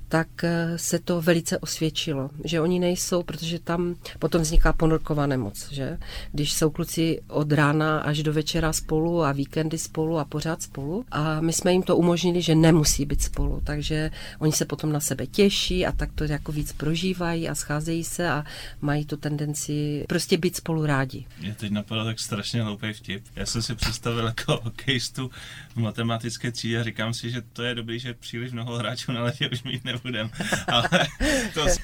tak 0.08 0.44
eh, 0.44 0.78
se 0.78 1.00
to 1.00 1.22
velice 1.22 1.58
osvědčilo, 1.58 2.30
že 2.44 2.62
oni 2.62 2.80
nejsou, 2.80 3.24
protože 3.24 3.60
tam 3.60 3.96
potom 4.20 4.42
vzniká 4.42 4.74
ponorková 4.74 5.28
nemoc, 5.28 5.72
že? 5.72 5.98
Když 6.32 6.54
jsou 6.54 6.70
kluci 6.70 7.22
od 7.28 7.52
rána 7.52 8.00
až 8.00 8.24
do 8.24 8.34
večera 8.34 8.74
spolu 8.74 9.24
a 9.24 9.32
víkendy 9.32 9.78
spolu 9.78 10.20
a 10.20 10.26
pořád 10.26 10.62
spolu 10.62 11.06
a 11.12 11.42
my 11.42 11.54
jsme 11.54 11.72
jim 11.74 11.84
to 11.84 11.98
umožnili, 11.98 12.42
že 12.42 12.56
nemusí 12.56 13.06
být 13.06 13.22
spolu, 13.22 13.62
takže 13.64 14.12
oni 14.40 14.52
se 14.52 14.66
potom 14.66 14.92
na 14.92 15.00
sebe 15.00 15.28
těší 15.28 15.86
a 15.86 15.92
tak 15.92 16.10
to 16.16 16.24
jako 16.24 16.52
víc 16.52 16.74
prožívají 16.74 17.50
a 17.50 17.56
scházejí 17.56 18.04
se 18.04 18.30
a 18.30 18.44
mají 18.82 19.06
tu 19.06 19.18
tendenci 19.18 20.06
prostě 20.10 20.38
být 20.38 20.56
spolu 20.56 20.86
rádi. 20.86 21.26
Mě 21.40 21.56
teď 21.56 21.72
napadlo 21.72 22.06
tak 22.06 22.20
strašně 22.20 22.64
hloupý 22.64 22.94
vtip. 22.94 23.24
Já 23.36 23.46
jsem 23.46 23.62
si 23.62 23.76
představil 23.76 24.26
jako 24.26 24.60
hokejistu 24.64 25.32
v 25.76 25.78
matematické 25.78 26.52
třídě 26.52 26.80
a 26.80 26.84
říkám 26.84 27.14
si, 27.14 27.32
že 27.32 27.42
to 27.42 27.64
je 27.64 27.76
dobrý, 27.76 28.00
že 28.00 28.14
příliš 28.14 28.52
mnoho 28.52 28.78
hráčů 28.78 29.12
na 29.12 29.24
letě 29.24 29.50
už 29.50 29.64
mít 29.64 29.86
nebudem. 29.96 30.30
Ale 30.68 30.90
to... 31.54 31.66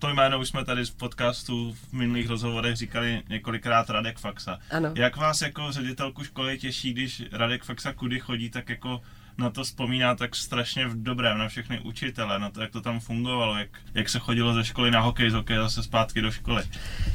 to 0.00 0.08
jméno 0.08 0.38
už 0.38 0.48
jsme 0.48 0.64
tady 0.64 0.84
v 0.84 0.94
podcastu 0.94 1.72
v 1.72 1.92
minulých 1.92 2.28
rozhovorech 2.28 2.76
říkali 2.76 3.22
několikrát 3.28 3.90
Radek 3.90 4.18
Faxa. 4.18 4.58
Ano. 4.70 4.92
Jak 4.96 5.16
vás 5.16 5.40
jako 5.40 5.72
ředitelku 5.72 6.24
školy 6.24 6.58
těší, 6.58 6.92
když 6.92 7.22
Radek 7.32 7.64
Faxa 7.64 7.92
kudy 7.92 8.20
chodí, 8.20 8.50
tak 8.50 8.68
jako 8.68 9.00
na 9.38 9.50
to 9.50 9.64
vzpomíná 9.64 10.14
tak 10.14 10.36
strašně 10.36 10.86
v 10.86 11.02
dobrém, 11.02 11.38
na 11.38 11.48
všechny 11.48 11.80
učitele, 11.80 12.38
na 12.38 12.50
to, 12.50 12.60
jak 12.60 12.70
to 12.70 12.80
tam 12.80 13.00
fungovalo, 13.00 13.58
jak, 13.58 13.68
jak 13.94 14.08
se 14.08 14.18
chodilo 14.18 14.54
ze 14.54 14.64
školy 14.64 14.90
na 14.90 15.00
hokej, 15.00 15.30
z 15.30 15.34
hokeje 15.34 15.58
zase 15.58 15.82
zpátky 15.82 16.20
do 16.20 16.30
školy. 16.30 16.62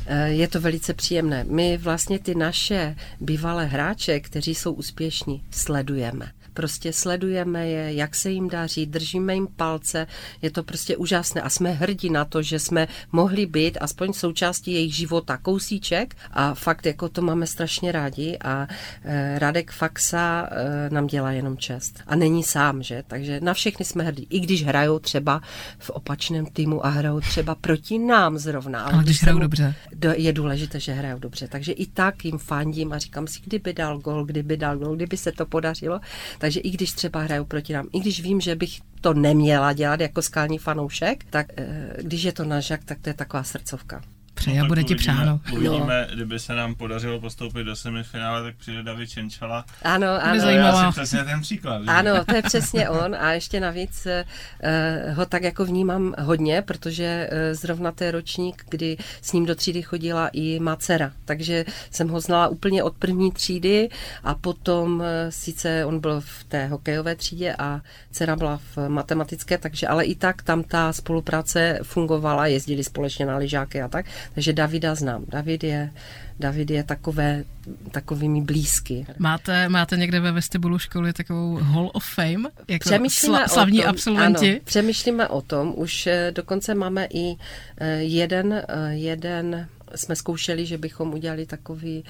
Eh, 0.05 0.29
je 0.29 0.47
to 0.47 0.61
velice 0.61 0.93
příjemné. 0.93 1.43
My 1.43 1.77
vlastně 1.77 2.19
ty 2.19 2.35
naše 2.35 2.95
bývalé 3.19 3.65
hráče, 3.65 4.19
kteří 4.19 4.55
jsou 4.55 4.73
úspěšní, 4.73 5.43
sledujeme 5.51 6.31
prostě 6.59 6.93
sledujeme 6.93 7.67
je, 7.67 7.93
jak 7.93 8.15
se 8.15 8.31
jim 8.31 8.49
daří, 8.49 8.85
držíme 8.85 9.33
jim 9.33 9.47
palce, 9.47 10.07
je 10.41 10.51
to 10.51 10.63
prostě 10.63 10.97
úžasné 10.97 11.41
a 11.41 11.49
jsme 11.49 11.71
hrdí 11.71 12.09
na 12.09 12.25
to, 12.25 12.41
že 12.41 12.59
jsme 12.59 12.87
mohli 13.11 13.45
být 13.45 13.77
aspoň 13.81 14.13
součástí 14.13 14.73
jejich 14.73 14.95
života 14.95 15.37
kousíček 15.37 16.15
a 16.31 16.53
fakt 16.53 16.85
jako 16.85 17.09
to 17.09 17.21
máme 17.21 17.47
strašně 17.47 17.91
rádi 17.91 18.37
a 18.43 18.67
e, 19.03 19.39
Radek 19.39 19.71
Faxa 19.71 20.49
e, 20.51 20.89
nám 20.89 21.07
dělá 21.07 21.31
jenom 21.31 21.57
čest. 21.57 21.99
A 22.07 22.15
není 22.15 22.43
sám, 22.43 22.83
že? 22.83 23.03
Takže 23.07 23.39
na 23.39 23.53
všechny 23.53 23.85
jsme 23.85 24.03
hrdí. 24.03 24.27
I 24.29 24.39
když 24.39 24.65
hrajou 24.65 24.99
třeba 24.99 25.41
v 25.77 25.89
opačném 25.89 26.45
týmu 26.45 26.85
a 26.85 26.89
hrajou 26.89 27.19
třeba 27.19 27.55
proti 27.55 27.99
nám 27.99 28.37
zrovna. 28.37 28.81
Ale, 28.81 28.93
ale 28.93 29.03
když 29.03 29.23
hrajou 29.23 29.39
dobře. 29.39 29.75
Je 30.15 30.33
důležité, 30.33 30.79
že 30.79 30.93
hrajou 30.93 31.19
dobře. 31.19 31.47
Takže 31.47 31.71
i 31.71 31.85
tak 31.85 32.25
jim 32.25 32.37
fandím 32.37 32.93
a 32.93 32.97
říkám 32.97 33.27
si, 33.27 33.39
kdyby 33.45 33.73
dal 33.73 33.99
gol, 33.99 34.25
kdyby 34.25 34.57
dal 34.57 34.77
gol, 34.77 34.95
kdyby 34.95 35.17
se 35.17 35.31
to 35.31 35.45
podařilo. 35.45 35.99
Takže 36.37 36.48
i 36.55 36.69
když 36.69 36.91
třeba 36.91 37.21
hraju 37.21 37.45
proti 37.45 37.73
nám, 37.73 37.87
i 37.93 37.99
když 37.99 38.21
vím, 38.21 38.41
že 38.41 38.55
bych 38.55 38.79
to 39.01 39.13
neměla 39.13 39.73
dělat 39.73 39.99
jako 39.99 40.21
skální 40.21 40.57
fanoušek, 40.57 41.23
tak 41.29 41.47
eh, 41.57 41.93
když 42.01 42.23
je 42.23 42.31
to 42.31 42.43
na 42.45 42.59
žak, 42.59 42.83
tak 42.83 42.99
to 42.99 43.09
je 43.09 43.13
taková 43.13 43.43
srdcovka. 43.43 44.01
Přeji 44.39 44.59
a 44.59 44.65
bude 44.65 44.83
ti 44.83 44.95
přáno. 44.95 45.39
Uvidíme, 45.53 46.07
no. 46.09 46.15
kdyby 46.15 46.39
se 46.39 46.53
nám 46.53 46.75
podařilo 46.75 47.19
postoupit 47.19 47.63
do 47.63 47.75
semifinále, 47.75 48.43
tak 48.43 48.55
přijde 48.55 48.83
David 48.83 49.09
Čenčala. 49.09 49.65
Ano, 49.83 50.07
ano. 50.21 50.39
Zajímavá. 50.39 50.91
přesně 50.91 51.23
ten 51.23 51.41
příklad. 51.41 51.81
Že? 51.83 51.89
Ano, 51.89 52.25
to 52.25 52.35
je 52.35 52.41
přesně 52.41 52.89
on 52.89 53.15
a 53.15 53.31
ještě 53.31 53.59
navíc 53.59 54.07
uh, 54.07 55.13
ho 55.13 55.25
tak 55.25 55.43
jako 55.43 55.65
vnímám 55.65 56.15
hodně, 56.19 56.61
protože 56.61 57.29
uh, 57.31 57.37
zrovna 57.57 57.91
to 57.91 58.03
je 58.03 58.11
ročník, 58.11 58.65
kdy 58.69 58.97
s 59.21 59.33
ním 59.33 59.45
do 59.45 59.55
třídy 59.55 59.81
chodila 59.81 60.27
i 60.27 60.59
má 60.59 60.75
dcera, 60.75 61.11
takže 61.25 61.65
jsem 61.91 62.09
ho 62.09 62.19
znala 62.19 62.47
úplně 62.47 62.83
od 62.83 62.95
první 62.95 63.31
třídy 63.31 63.89
a 64.23 64.35
potom 64.35 64.99
uh, 64.99 65.05
sice 65.29 65.85
on 65.85 65.99
byl 65.99 66.21
v 66.21 66.43
té 66.43 66.67
hokejové 66.67 67.15
třídě 67.15 67.55
a 67.59 67.81
dcera 68.11 68.35
byla 68.35 68.59
v 68.75 68.89
matematické, 68.89 69.57
takže 69.57 69.87
ale 69.87 70.05
i 70.05 70.15
tak 70.15 70.41
tam 70.41 70.63
ta 70.63 70.93
spolupráce 70.93 71.79
fungovala, 71.83 72.47
jezdili 72.47 72.83
společně 72.83 73.25
na 73.25 73.37
lyžáky 73.37 73.81
a 73.81 73.87
tak, 73.87 74.05
takže 74.33 74.53
Davida 74.53 74.95
znám. 74.95 75.25
David 75.27 75.63
je, 75.63 75.91
David 76.39 76.71
je 76.71 76.83
takové, 76.83 77.43
takovými 77.91 78.41
blízky. 78.41 79.05
Máte, 79.17 79.69
máte 79.69 79.97
někde 79.97 80.19
ve 80.19 80.31
vestibulu 80.31 80.79
školy 80.79 81.13
takovou 81.13 81.55
Hall 81.61 81.91
of 81.93 82.05
Fame? 82.05 82.49
Jako 82.67 82.89
sla, 83.09 83.47
slavní 83.47 83.79
tom, 83.79 83.89
absolventi? 83.89 84.51
Ano, 84.51 84.59
přemýšlíme 84.63 85.27
o 85.27 85.41
tom. 85.41 85.73
Už 85.75 86.07
eh, 86.07 86.31
dokonce 86.35 86.75
máme 86.75 87.07
i 87.13 87.35
eh, 87.77 87.87
jeden, 87.93 88.53
eh, 88.53 88.65
jeden 88.91 89.67
jsme 89.95 90.15
zkoušeli, 90.15 90.65
že 90.65 90.77
bychom 90.77 91.13
udělali 91.13 91.45
takový 91.45 92.03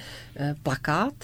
plakát, 0.62 1.14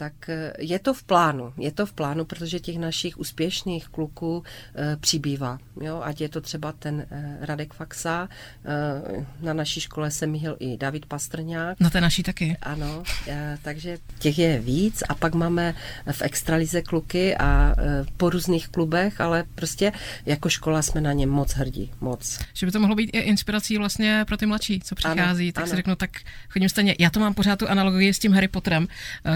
tak 0.00 0.28
eh, 0.28 0.52
je 0.58 0.78
to 0.78 0.94
v 0.94 1.02
plánu. 1.02 1.52
Je 1.58 1.72
to 1.72 1.86
v 1.86 1.92
plánu, 1.92 2.24
protože 2.24 2.60
těch 2.60 2.78
našich 2.78 3.18
úspěšných 3.18 3.88
kluků 3.88 4.42
e, 4.74 4.96
přibývá. 4.96 5.58
Jo? 5.80 6.00
Ať 6.04 6.20
je 6.20 6.28
to 6.28 6.40
třeba 6.40 6.72
ten 6.72 7.00
e, 7.10 7.36
Radek 7.40 7.74
Faxa, 7.74 8.28
e, 8.64 9.26
na 9.44 9.52
naší 9.52 9.80
škole 9.80 10.10
se 10.10 10.26
míhil 10.26 10.56
i 10.60 10.76
David 10.76 11.06
Pastrňák. 11.06 11.80
Na 11.80 11.90
té 11.90 12.00
naší 12.00 12.22
taky. 12.22 12.56
Ano, 12.62 13.02
e, 13.28 13.58
takže 13.62 13.98
těch 14.18 14.38
je 14.38 14.58
víc 14.58 15.02
a 15.08 15.14
pak 15.14 15.34
máme 15.34 15.74
v 16.12 16.22
extralize 16.22 16.82
kluky 16.82 17.36
a 17.36 17.74
e, 17.78 18.04
po 18.16 18.30
různých 18.30 18.68
klubech, 18.68 19.20
ale 19.20 19.44
prostě 19.54 19.92
jako 20.26 20.48
škola 20.48 20.82
jsme 20.82 21.00
na 21.00 21.12
ně 21.12 21.26
moc 21.26 21.52
hrdí, 21.52 21.90
moc. 22.00 22.38
Že 22.54 22.66
by 22.66 22.72
to 22.72 22.80
mohlo 22.80 22.96
být 22.96 23.10
i 23.12 23.18
inspirací 23.18 23.78
vlastně 23.78 24.24
pro 24.26 24.36
ty 24.36 24.46
mladší, 24.46 24.80
co 24.80 24.94
přichází, 24.94 25.44
ano, 25.44 25.52
tak 25.52 25.62
ano. 25.62 25.70
si 25.70 25.76
řeknu, 25.76 25.96
tak 25.96 26.10
chodím 26.48 26.68
stejně. 26.68 26.96
Já 26.98 27.10
to 27.10 27.20
mám 27.20 27.34
pořád 27.34 27.58
tu 27.58 27.68
analogii 27.68 28.14
s 28.14 28.18
tím 28.18 28.32
Harry 28.32 28.48
Potterem, 28.48 28.86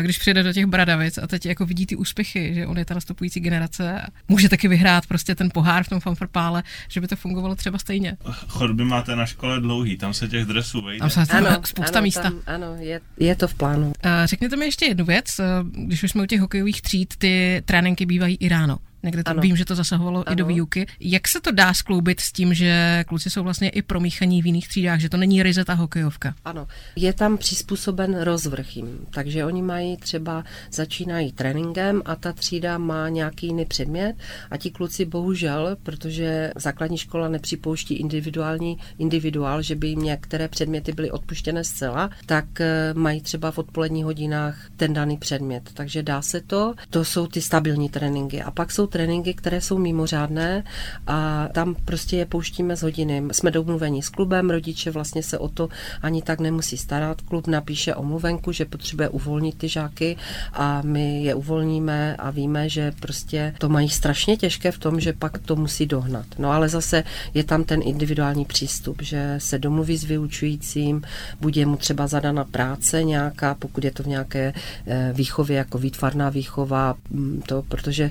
když 0.02 0.18
přijde 0.18 0.42
do 0.42 0.53
těch 0.54 0.66
Bradavic 0.66 1.18
a 1.18 1.26
teď 1.26 1.46
jako 1.46 1.66
vidí 1.66 1.86
ty 1.86 1.96
úspěchy, 1.96 2.54
že 2.54 2.66
on 2.66 2.78
je 2.78 2.84
ta 2.84 2.94
nastupující 2.94 3.40
generace 3.40 4.00
a 4.00 4.06
může 4.28 4.48
taky 4.48 4.68
vyhrát 4.68 5.06
prostě 5.06 5.34
ten 5.34 5.50
pohár 5.54 5.84
v 5.84 5.88
tom 5.88 6.00
fanfarpále, 6.00 6.62
že 6.88 7.00
by 7.00 7.08
to 7.08 7.16
fungovalo 7.16 7.54
třeba 7.54 7.78
stejně. 7.78 8.16
Chodby 8.48 8.84
máte 8.84 9.16
na 9.16 9.26
škole 9.26 9.60
dlouhý, 9.60 9.96
tam 9.96 10.14
se 10.14 10.28
těch 10.28 10.44
dresů 10.44 10.80
vejde. 10.80 10.98
Tam 10.98 11.10
se 11.10 11.20
ano, 11.20 11.60
spousta 11.64 11.98
ano, 11.98 12.02
místa. 12.02 12.22
Tam, 12.22 12.40
ano, 12.46 12.76
je, 12.78 13.00
je 13.18 13.34
to 13.36 13.48
v 13.48 13.54
plánu. 13.54 13.92
Řekněte 14.24 14.56
mi 14.56 14.64
ještě 14.64 14.86
jednu 14.86 15.04
věc, 15.04 15.26
když 15.62 16.02
už 16.02 16.10
jsme 16.10 16.22
u 16.22 16.26
těch 16.26 16.40
hokejových 16.40 16.82
tříd, 16.82 17.14
ty 17.18 17.62
tréninky 17.64 18.06
bývají 18.06 18.36
i 18.36 18.48
ráno. 18.48 18.78
Někde 19.04 19.24
to 19.24 19.30
ano. 19.30 19.42
vím, 19.42 19.56
že 19.56 19.64
to 19.64 19.74
zasahovalo 19.74 20.24
ano. 20.26 20.32
i 20.32 20.36
do 20.36 20.46
výuky. 20.46 20.86
Jak 21.00 21.28
se 21.28 21.40
to 21.40 21.50
dá 21.50 21.74
skloubit 21.74 22.20
s 22.20 22.32
tím, 22.32 22.54
že 22.54 23.04
kluci 23.08 23.30
jsou 23.30 23.42
vlastně 23.42 23.68
i 23.68 23.82
promíchaní 23.82 24.42
v 24.42 24.46
jiných 24.46 24.68
třídách, 24.68 25.00
že 25.00 25.08
to 25.08 25.16
není 25.16 25.42
ryze 25.42 25.64
ta 25.64 25.74
hokejovka? 25.74 26.34
Ano, 26.44 26.66
je 26.96 27.12
tam 27.12 27.38
přizpůsoben 27.38 28.20
rozvrh 28.20 28.76
jim, 28.76 28.98
takže 29.10 29.44
oni 29.44 29.62
mají 29.62 29.96
třeba, 29.96 30.44
začínají 30.72 31.32
tréninkem 31.32 32.02
a 32.04 32.16
ta 32.16 32.32
třída 32.32 32.78
má 32.78 33.08
nějaký 33.08 33.46
jiný 33.46 33.64
předmět 33.64 34.16
a 34.50 34.56
ti 34.56 34.70
kluci 34.70 35.04
bohužel, 35.04 35.76
protože 35.82 36.52
základní 36.56 36.98
škola 36.98 37.28
nepřipouští 37.28 37.94
individuální 37.94 38.78
individuál, 38.98 39.62
že 39.62 39.74
by 39.74 39.88
jim 39.88 40.02
některé 40.02 40.48
předměty 40.48 40.92
byly 40.92 41.10
odpuštěné 41.10 41.64
zcela, 41.64 42.10
tak 42.26 42.60
eh, 42.60 42.94
mají 42.94 43.20
třeba 43.20 43.50
v 43.50 43.58
odpoledních 43.58 44.04
hodinách 44.04 44.56
ten 44.76 44.92
daný 44.92 45.16
předmět. 45.18 45.70
Takže 45.74 46.02
dá 46.02 46.22
se 46.22 46.40
to, 46.40 46.74
to 46.90 47.04
jsou 47.04 47.26
ty 47.26 47.40
stabilní 47.40 47.88
tréninky. 47.88 48.42
A 48.42 48.50
pak 48.50 48.72
jsou 48.72 48.86
tréninky, 48.94 49.34
které 49.34 49.60
jsou 49.60 49.78
mimořádné 49.78 50.64
a 51.06 51.48
tam 51.52 51.74
prostě 51.84 52.16
je 52.16 52.26
pouštíme 52.26 52.76
z 52.76 52.82
hodiny. 52.82 53.22
Jsme 53.32 53.50
domluveni 53.50 54.02
s 54.02 54.08
klubem, 54.08 54.50
rodiče 54.50 54.90
vlastně 54.90 55.22
se 55.22 55.38
o 55.38 55.48
to 55.48 55.68
ani 56.02 56.22
tak 56.22 56.40
nemusí 56.40 56.76
starat. 56.76 57.20
Klub 57.20 57.46
napíše 57.46 57.94
omluvenku, 57.94 58.52
že 58.52 58.64
potřebuje 58.64 59.08
uvolnit 59.08 59.58
ty 59.58 59.68
žáky 59.68 60.16
a 60.52 60.82
my 60.84 61.24
je 61.24 61.34
uvolníme 61.34 62.16
a 62.16 62.30
víme, 62.30 62.68
že 62.68 62.92
prostě 63.00 63.54
to 63.58 63.68
mají 63.68 63.88
strašně 63.90 64.36
těžké 64.36 64.70
v 64.72 64.78
tom, 64.78 65.00
že 65.00 65.12
pak 65.12 65.38
to 65.38 65.56
musí 65.56 65.86
dohnat. 65.86 66.26
No 66.38 66.50
ale 66.50 66.68
zase 66.68 67.04
je 67.34 67.44
tam 67.44 67.64
ten 67.64 67.80
individuální 67.82 68.44
přístup, 68.44 69.02
že 69.02 69.34
se 69.38 69.58
domluví 69.58 69.96
s 69.96 70.04
vyučujícím, 70.04 71.02
bude 71.40 71.66
mu 71.66 71.76
třeba 71.76 72.06
zadana 72.06 72.44
práce 72.44 73.04
nějaká, 73.04 73.54
pokud 73.54 73.84
je 73.84 73.90
to 73.90 74.02
v 74.02 74.06
nějaké 74.06 74.52
eh, 74.86 75.10
výchově 75.14 75.56
jako 75.56 75.78
výtvarná 75.78 76.30
výchova, 76.30 76.94
mm, 77.10 77.42
to, 77.46 77.62
protože 77.62 78.10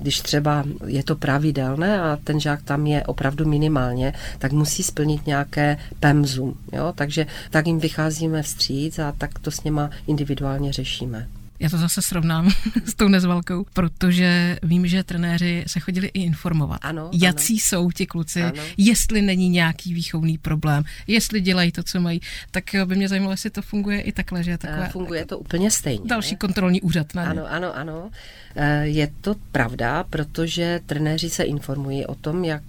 když 0.00 0.20
třeba 0.20 0.64
je 0.86 1.02
to 1.02 1.16
pravidelné 1.16 2.00
a 2.00 2.18
ten 2.24 2.40
žák 2.40 2.62
tam 2.62 2.86
je 2.86 3.06
opravdu 3.06 3.48
minimálně, 3.48 4.12
tak 4.38 4.52
musí 4.52 4.82
splnit 4.82 5.26
nějaké 5.26 5.76
pemzum. 6.00 6.54
Jo? 6.72 6.92
Takže 6.94 7.26
tak 7.50 7.66
jim 7.66 7.78
vycházíme 7.78 8.42
vstříc 8.42 8.98
a 8.98 9.12
tak 9.18 9.38
to 9.38 9.50
s 9.50 9.64
něma 9.64 9.90
individuálně 10.06 10.72
řešíme. 10.72 11.28
Já 11.60 11.70
to 11.70 11.78
zase 11.78 12.02
srovnám 12.02 12.50
s 12.84 12.94
tou 12.94 13.08
nezvalkou, 13.08 13.66
protože 13.72 14.58
vím, 14.62 14.86
že 14.86 15.04
trenéři 15.04 15.64
se 15.66 15.80
chodili 15.80 16.06
i 16.06 16.22
informovat. 16.22 16.78
Ano, 16.82 17.10
Jací 17.12 17.52
ano. 17.52 17.60
jsou 17.60 17.90
ti 17.90 18.06
kluci, 18.06 18.42
ano. 18.42 18.62
jestli 18.76 19.22
není 19.22 19.48
nějaký 19.48 19.94
výchovný 19.94 20.38
problém, 20.38 20.84
jestli 21.06 21.40
dělají 21.40 21.72
to, 21.72 21.82
co 21.82 22.00
mají, 22.00 22.20
tak 22.50 22.64
by 22.84 22.96
mě 22.96 23.08
zajímalo, 23.08 23.32
jestli 23.32 23.50
to 23.50 23.62
funguje 23.62 24.00
i 24.00 24.12
takhle, 24.12 24.42
že 24.42 24.50
je 24.50 24.58
takové, 24.58 24.88
Funguje 24.88 25.26
to 25.26 25.38
úplně 25.38 25.70
stejně. 25.70 26.04
Další 26.04 26.34
ne? 26.34 26.38
kontrolní 26.38 26.80
úřad 26.80 27.14
na 27.14 27.22
ně. 27.22 27.30
Ano, 27.30 27.46
ano, 27.52 27.76
ano. 27.76 28.10
Eh, 28.56 28.86
je 28.86 29.12
to 29.20 29.34
pravda, 29.52 30.04
protože 30.10 30.80
trenéři 30.86 31.30
se 31.30 31.42
informují 31.42 32.06
o 32.06 32.14
tom, 32.14 32.44
jak, 32.44 32.62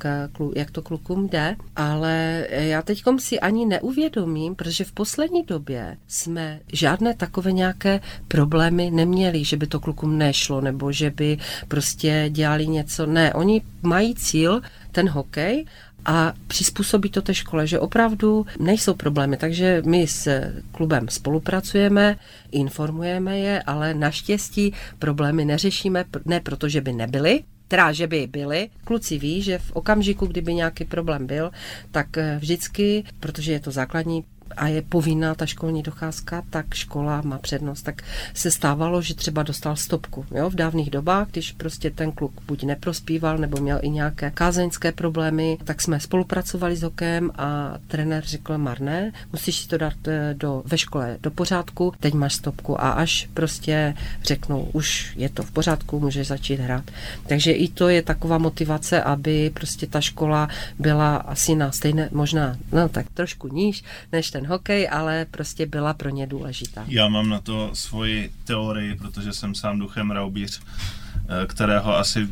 jak 0.55 0.71
to 0.71 0.81
klukům 0.81 1.29
jde, 1.29 1.55
ale 1.75 2.47
já 2.49 2.81
teď 2.81 3.03
si 3.19 3.39
ani 3.39 3.65
neuvědomím, 3.65 4.55
protože 4.55 4.83
v 4.83 4.91
poslední 4.91 5.43
době 5.43 5.97
jsme 6.07 6.59
žádné 6.73 7.13
takové 7.13 7.51
nějaké 7.51 7.99
problémy 8.27 8.80
neměli, 8.89 9.43
že 9.45 9.57
by 9.57 9.67
to 9.67 9.79
klukům 9.79 10.17
nešlo, 10.17 10.61
nebo 10.61 10.91
že 10.91 11.09
by 11.09 11.37
prostě 11.67 12.25
dělali 12.29 12.67
něco. 12.67 13.05
Ne, 13.05 13.33
oni 13.33 13.61
mají 13.81 14.15
cíl, 14.15 14.61
ten 14.91 15.09
hokej, 15.09 15.65
a 16.05 16.33
přizpůsobí 16.47 17.09
to 17.09 17.21
té 17.21 17.33
škole, 17.33 17.67
že 17.67 17.79
opravdu 17.79 18.45
nejsou 18.59 18.93
problémy. 18.93 19.37
Takže 19.37 19.81
my 19.85 20.07
s 20.07 20.27
klubem 20.71 21.09
spolupracujeme, 21.09 22.17
informujeme 22.51 23.39
je, 23.39 23.61
ale 23.61 23.93
naštěstí 23.93 24.73
problémy 24.99 25.45
neřešíme, 25.45 26.05
ne 26.25 26.39
protože 26.39 26.81
by 26.81 26.93
nebyly, 26.93 27.43
teda, 27.67 27.91
že 27.91 28.07
by 28.07 28.27
byly. 28.27 28.69
Kluci 28.83 29.17
ví, 29.17 29.41
že 29.41 29.57
v 29.57 29.71
okamžiku, 29.71 30.25
kdyby 30.25 30.53
nějaký 30.53 30.85
problém 30.85 31.27
byl, 31.27 31.51
tak 31.91 32.07
vždycky, 32.39 33.03
protože 33.19 33.51
je 33.51 33.59
to 33.59 33.71
základní 33.71 34.23
a 34.57 34.67
je 34.67 34.81
povinná 34.81 35.35
ta 35.35 35.45
školní 35.45 35.83
docházka, 35.83 36.43
tak 36.49 36.73
škola 36.73 37.21
má 37.21 37.37
přednost. 37.37 37.81
Tak 37.81 38.01
se 38.33 38.51
stávalo, 38.51 39.01
že 39.01 39.13
třeba 39.13 39.43
dostal 39.43 39.75
stopku. 39.75 40.25
Jo? 40.31 40.49
V 40.49 40.55
dávných 40.55 40.89
dobách, 40.89 41.27
když 41.31 41.51
prostě 41.51 41.91
ten 41.91 42.11
kluk 42.11 42.31
buď 42.47 42.63
neprospíval, 42.63 43.37
nebo 43.37 43.57
měl 43.57 43.79
i 43.81 43.89
nějaké 43.89 44.31
kázeňské 44.31 44.91
problémy, 44.91 45.57
tak 45.63 45.81
jsme 45.81 45.99
spolupracovali 45.99 46.75
s 46.75 46.81
hokem 46.81 47.31
a 47.37 47.77
trenér 47.87 48.23
řekl, 48.25 48.57
Marné, 48.57 49.11
musíš 49.31 49.55
si 49.55 49.67
to 49.67 49.77
dát 49.77 50.07
eh, 50.07 50.33
do, 50.37 50.63
ve 50.65 50.77
škole 50.77 51.17
do 51.21 51.31
pořádku, 51.31 51.93
teď 51.99 52.13
máš 52.13 52.33
stopku 52.33 52.81
a 52.81 52.89
až 52.89 53.29
prostě 53.33 53.93
řeknou, 54.23 54.69
už 54.73 55.13
je 55.15 55.29
to 55.29 55.43
v 55.43 55.51
pořádku, 55.51 55.99
můžeš 55.99 56.27
začít 56.27 56.59
hrát. 56.59 56.83
Takže 57.27 57.51
i 57.51 57.67
to 57.67 57.89
je 57.89 58.01
taková 58.01 58.37
motivace, 58.37 59.03
aby 59.03 59.51
prostě 59.53 59.87
ta 59.87 60.01
škola 60.01 60.49
byla 60.79 61.15
asi 61.15 61.55
na 61.55 61.71
stejné, 61.71 62.09
možná, 62.11 62.57
no 62.71 62.89
tak 62.89 63.05
trošku 63.13 63.47
níž, 63.47 63.83
než 64.11 64.31
ten 64.31 64.40
ten 64.41 64.49
hokej, 64.49 64.89
ale 64.91 65.25
prostě 65.31 65.65
byla 65.65 65.93
pro 65.93 66.09
ně 66.09 66.27
důležitá. 66.27 66.85
Já 66.87 67.07
mám 67.07 67.29
na 67.29 67.39
to 67.39 67.69
svoji 67.73 68.31
teorii, 68.45 68.95
protože 68.95 69.33
jsem 69.33 69.55
sám 69.55 69.79
duchem 69.79 70.11
raubíř 70.11 70.61
kterého 71.47 71.97
asi 71.97 72.27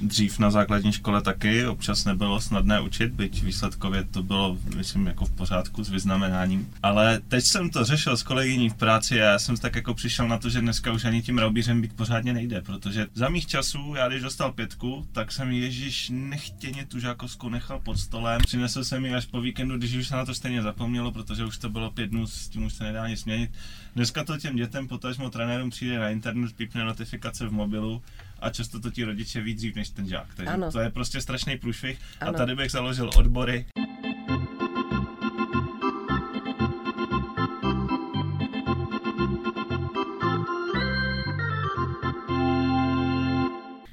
dřív 0.00 0.38
na 0.38 0.50
základní 0.50 0.92
škole 0.92 1.22
taky 1.22 1.66
občas 1.66 2.04
nebylo 2.04 2.40
snadné 2.40 2.80
učit, 2.80 3.12
byť 3.12 3.42
výsledkově 3.42 4.04
to 4.04 4.22
bylo, 4.22 4.58
myslím, 4.76 5.06
jako 5.06 5.24
v 5.24 5.30
pořádku 5.30 5.84
s 5.84 5.90
vyznamenáním. 5.90 6.68
Ale 6.82 7.20
teď 7.28 7.44
jsem 7.44 7.70
to 7.70 7.84
řešil 7.84 8.16
s 8.16 8.22
kolegyní 8.22 8.70
v 8.70 8.74
práci 8.74 9.22
a 9.22 9.24
já 9.24 9.38
jsem 9.38 9.56
tak 9.56 9.76
jako 9.76 9.94
přišel 9.94 10.28
na 10.28 10.38
to, 10.38 10.50
že 10.50 10.60
dneska 10.60 10.92
už 10.92 11.04
ani 11.04 11.22
tím 11.22 11.38
raubířem 11.38 11.80
být 11.80 11.92
pořádně 11.92 12.32
nejde, 12.32 12.62
protože 12.62 13.06
za 13.14 13.28
mých 13.28 13.46
časů, 13.46 13.94
já 13.96 14.08
když 14.08 14.22
dostal 14.22 14.52
pětku, 14.52 15.06
tak 15.12 15.32
jsem 15.32 15.50
Ježíš 15.50 16.10
nechtěně 16.14 16.86
tu 16.86 17.00
žákovskou 17.00 17.48
nechal 17.48 17.80
pod 17.80 17.98
stolem. 17.98 18.40
Přinesl 18.40 18.84
jsem 18.84 19.04
ji 19.04 19.14
až 19.14 19.26
po 19.26 19.40
víkendu, 19.40 19.78
když 19.78 19.94
už 19.94 20.08
se 20.08 20.16
na 20.16 20.24
to 20.24 20.34
stejně 20.34 20.62
zapomnělo, 20.62 21.12
protože 21.12 21.44
už 21.44 21.58
to 21.58 21.68
bylo 21.68 21.90
pět 21.90 22.06
dnů, 22.06 22.26
s 22.26 22.48
tím 22.48 22.64
už 22.64 22.72
se 22.72 22.84
nedá 22.84 23.08
nic 23.08 23.20
změnit. 23.20 23.50
Dneska 23.96 24.24
to 24.24 24.38
těm 24.38 24.56
dětem, 24.56 24.88
potažmo 24.88 25.30
trenérům 25.30 25.70
přijde 25.70 25.98
na 25.98 26.08
internet, 26.08 26.56
pípne 26.56 26.84
notifikace 26.84 27.46
v 27.46 27.52
mobilu 27.52 28.02
a 28.42 28.50
často 28.50 28.80
to 28.80 28.90
ti 28.90 29.04
rodiče 29.04 29.40
ví 29.40 29.54
dřív 29.54 29.74
než 29.74 29.90
ten 29.90 30.08
žák. 30.08 30.34
Takže 30.34 30.52
ano. 30.52 30.72
to 30.72 30.80
je 30.80 30.90
prostě 30.90 31.20
strašný 31.20 31.58
průšvih 31.58 31.98
a 32.20 32.32
tady 32.32 32.54
bych 32.54 32.70
založil 32.70 33.10
odbory. 33.16 33.66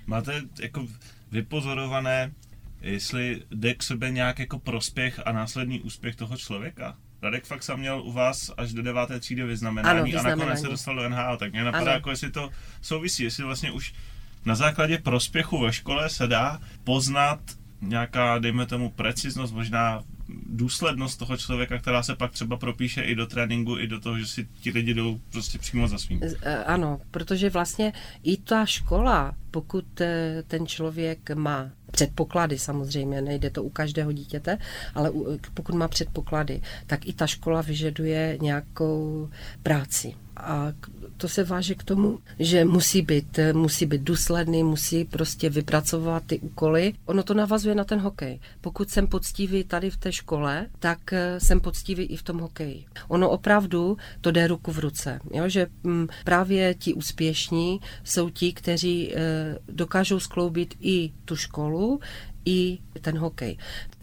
Máte 0.06 0.42
jako 0.62 0.88
vypozorované, 1.32 2.32
jestli 2.82 3.42
jde 3.52 3.74
k 3.74 3.84
sebe 3.84 4.12
nějak 4.12 4.40
jako 4.40 4.60
prospěch 4.60 5.20
a 5.26 5.32
následný 5.32 5.82
úspěch 5.82 6.16
toho 6.16 6.38
člověka? 6.38 6.98
Radek 7.22 7.46
Faxa 7.46 7.76
měl 7.76 8.02
u 8.02 8.12
vás 8.12 8.52
až 8.58 8.74
do 8.74 8.82
deváté 8.82 9.20
třídy 9.20 9.44
vyznamenání, 9.44 10.00
ano, 10.00 10.06
vyznamenání. 10.06 10.34
a 10.34 10.46
nakonec 10.46 10.62
se 10.62 10.68
dostal 10.68 10.96
do 10.96 11.10
NHL, 11.10 11.38
tak 11.38 11.52
mě 11.52 11.64
napadá, 11.64 11.82
ano. 11.82 11.92
jako 11.92 12.10
jestli 12.10 12.32
to 12.32 12.50
souvisí, 12.82 13.24
jestli 13.24 13.44
vlastně 13.44 13.72
už 13.72 13.94
na 14.46 14.56
základě 14.56 14.98
prospěchu 14.98 15.60
ve 15.60 15.74
škole 15.74 16.10
se 16.10 16.28
dá 16.28 16.60
poznat 16.84 17.40
nějaká, 17.82 18.40
dejme 18.40 18.66
tomu, 18.66 18.90
preciznost, 18.90 19.54
možná 19.54 20.04
důslednost 20.46 21.20
toho 21.20 21.38
člověka, 21.38 21.78
která 21.78 22.04
se 22.04 22.16
pak 22.16 22.32
třeba 22.32 22.58
propíše 22.58 23.02
i 23.02 23.16
do 23.16 23.28
tréninku, 23.28 23.78
i 23.78 23.88
do 23.88 24.00
toho, 24.00 24.20
že 24.20 24.28
si 24.28 24.48
ti 24.62 24.72
lidi 24.72 24.94
jdou 24.94 25.20
prostě 25.32 25.58
přímo 25.58 25.88
za 25.88 25.98
svým. 25.98 26.22
E, 26.42 26.64
ano, 26.64 27.02
protože 27.12 27.50
vlastně 27.50 27.94
i 28.24 28.38
ta 28.38 28.66
škola, 28.66 29.36
pokud 29.52 30.02
e, 30.02 30.44
ten 30.48 30.68
člověk 30.68 31.32
má 31.32 31.70
předpoklady 31.92 32.60
samozřejmě, 32.60 33.22
nejde 33.22 33.50
to 33.50 33.64
u 33.64 33.70
každého 33.70 34.12
dítěte, 34.12 34.58
ale 34.96 35.12
pokud 35.54 35.76
má 35.76 35.88
předpoklady, 35.88 36.62
tak 36.88 37.08
i 37.08 37.14
ta 37.14 37.28
škola 37.28 37.62
vyžaduje 37.62 38.38
nějakou 38.42 39.30
práci 39.64 40.16
a 40.40 40.74
to 41.18 41.30
se 41.30 41.44
váže 41.44 41.76
k 41.76 41.84
tomu, 41.84 42.20
že 42.40 42.66
musí 42.66 43.02
být, 43.02 43.40
musí 43.54 43.86
být 43.86 44.02
důsledný, 44.02 44.64
musí 44.64 45.06
prostě 45.06 45.50
vypracovat 45.50 46.24
ty 46.28 46.40
úkoly. 46.40 46.94
Ono 47.06 47.24
to 47.24 47.34
navazuje 47.34 47.76
na 47.76 47.84
ten 47.84 48.00
hokej. 48.00 48.40
Pokud 48.62 48.90
jsem 48.90 49.08
poctivý 49.08 49.64
tady 49.64 49.90
v 49.90 49.98
té 49.98 50.12
škole, 50.12 50.68
tak 50.80 51.14
eh, 51.14 51.40
jsem 51.40 51.60
poctivý 51.60 52.04
i 52.04 52.16
v 52.16 52.24
tom 52.24 52.40
hokeji. 52.40 52.86
Ono 53.08 53.30
opravdu 53.30 53.98
to 54.22 54.32
jde 54.32 54.48
ruku 54.48 54.72
v 54.72 54.80
ruce. 54.80 55.20
Jo? 55.34 55.50
Že 55.50 55.68
mm, 55.84 56.08
právě 56.24 56.74
ti 56.74 56.94
úspěšní 56.94 57.80
jsou 58.04 58.30
ti, 58.30 58.54
kteří 58.54 59.16
e, 59.16 59.20
dokážou 59.68 60.20
skloubit 60.20 60.76
i 60.80 61.12
tu 61.26 61.36
školu, 61.36 62.00
i 62.50 62.80
ten 63.02 63.18
hokej. 63.18 63.58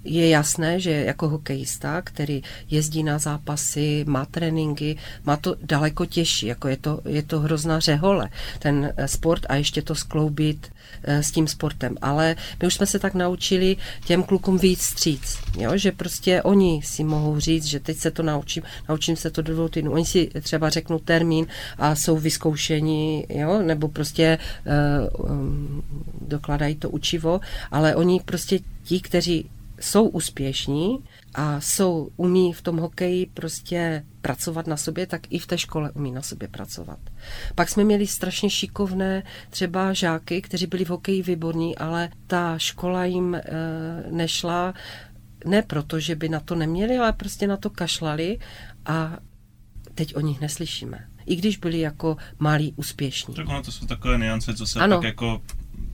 Je 0.04 0.28
jasné, 0.28 0.80
že 0.80 0.90
jako 0.90 1.28
hokejista, 1.28 2.02
který 2.02 2.42
jezdí 2.70 3.02
na 3.02 3.18
zápasy, 3.18 4.04
má 4.08 4.24
tréninky, 4.24 4.96
má 5.24 5.36
to 5.36 5.56
daleko 5.62 6.06
těžší, 6.06 6.46
jako 6.46 6.68
je 6.68 6.76
to, 6.76 7.00
je 7.04 7.22
to 7.22 7.40
hrozná 7.40 7.80
řehole, 7.80 8.28
ten 8.58 8.92
eh, 8.96 9.08
sport 9.08 9.46
a 9.48 9.54
ještě 9.54 9.82
to 9.82 9.94
skloubit 9.94 10.72
s 11.04 11.30
tím 11.30 11.48
sportem. 11.48 11.96
Ale 12.02 12.36
my 12.60 12.66
už 12.66 12.74
jsme 12.74 12.86
se 12.86 12.98
tak 12.98 13.14
naučili 13.14 13.76
těm 14.04 14.22
klukům 14.22 14.58
víc 14.58 14.82
stříc, 14.82 15.38
jo? 15.58 15.70
že 15.74 15.92
prostě 15.92 16.42
oni 16.42 16.80
si 16.84 17.04
mohou 17.04 17.40
říct, 17.40 17.64
že 17.64 17.80
teď 17.80 17.96
se 17.96 18.10
to 18.10 18.22
naučím, 18.22 18.62
naučím 18.88 19.16
se 19.16 19.30
to 19.30 19.42
do 19.42 19.52
dvou 19.52 19.68
týdnů. 19.68 19.92
Oni 19.92 20.04
si 20.04 20.30
třeba 20.40 20.70
řeknou 20.70 20.98
termín 20.98 21.46
a 21.78 21.94
jsou 21.94 22.16
vyzkoušeni, 22.16 23.26
jo? 23.28 23.62
nebo 23.62 23.88
prostě 23.88 24.38
uh, 25.18 25.30
um, 25.30 25.82
dokladají 26.20 26.74
to 26.74 26.90
učivo, 26.90 27.40
ale 27.70 27.94
oni 27.94 28.20
prostě 28.24 28.58
ti, 28.82 29.00
kteří 29.00 29.50
jsou 29.80 30.08
úspěšní 30.08 30.98
a 31.34 31.60
jsou, 31.60 32.10
umí 32.16 32.52
v 32.52 32.62
tom 32.62 32.76
hokeji 32.76 33.26
prostě 33.34 34.04
pracovat 34.20 34.66
na 34.66 34.76
sobě, 34.76 35.06
tak 35.06 35.22
i 35.30 35.38
v 35.38 35.46
té 35.46 35.58
škole 35.58 35.90
umí 35.90 36.12
na 36.12 36.22
sobě 36.22 36.48
pracovat. 36.48 36.98
Pak 37.54 37.68
jsme 37.68 37.84
měli 37.84 38.06
strašně 38.06 38.50
šikovné 38.50 39.22
třeba 39.50 39.92
žáky, 39.92 40.42
kteří 40.42 40.66
byli 40.66 40.84
v 40.84 40.88
hokeji 40.88 41.22
výborní, 41.22 41.78
ale 41.78 42.08
ta 42.26 42.58
škola 42.58 43.04
jim 43.04 43.34
e, 43.34 43.42
nešla 44.10 44.74
ne 45.44 45.62
proto, 45.62 46.00
že 46.00 46.14
by 46.14 46.28
na 46.28 46.40
to 46.40 46.54
neměli, 46.54 46.98
ale 46.98 47.12
prostě 47.12 47.46
na 47.46 47.56
to 47.56 47.70
kašlali 47.70 48.38
a 48.86 49.16
teď 49.94 50.16
o 50.16 50.20
nich 50.20 50.40
neslyšíme. 50.40 51.08
I 51.26 51.36
když 51.36 51.56
byli 51.56 51.78
jako 51.78 52.16
malí 52.38 52.72
úspěšní. 52.76 53.34
Tak 53.34 53.48
ono 53.48 53.62
to 53.62 53.72
jsou 53.72 53.86
takové 53.86 54.18
niance, 54.18 54.54
co 54.54 54.66
se 54.66 54.80
ano. 54.80 54.96
tak 54.96 55.04
jako 55.04 55.42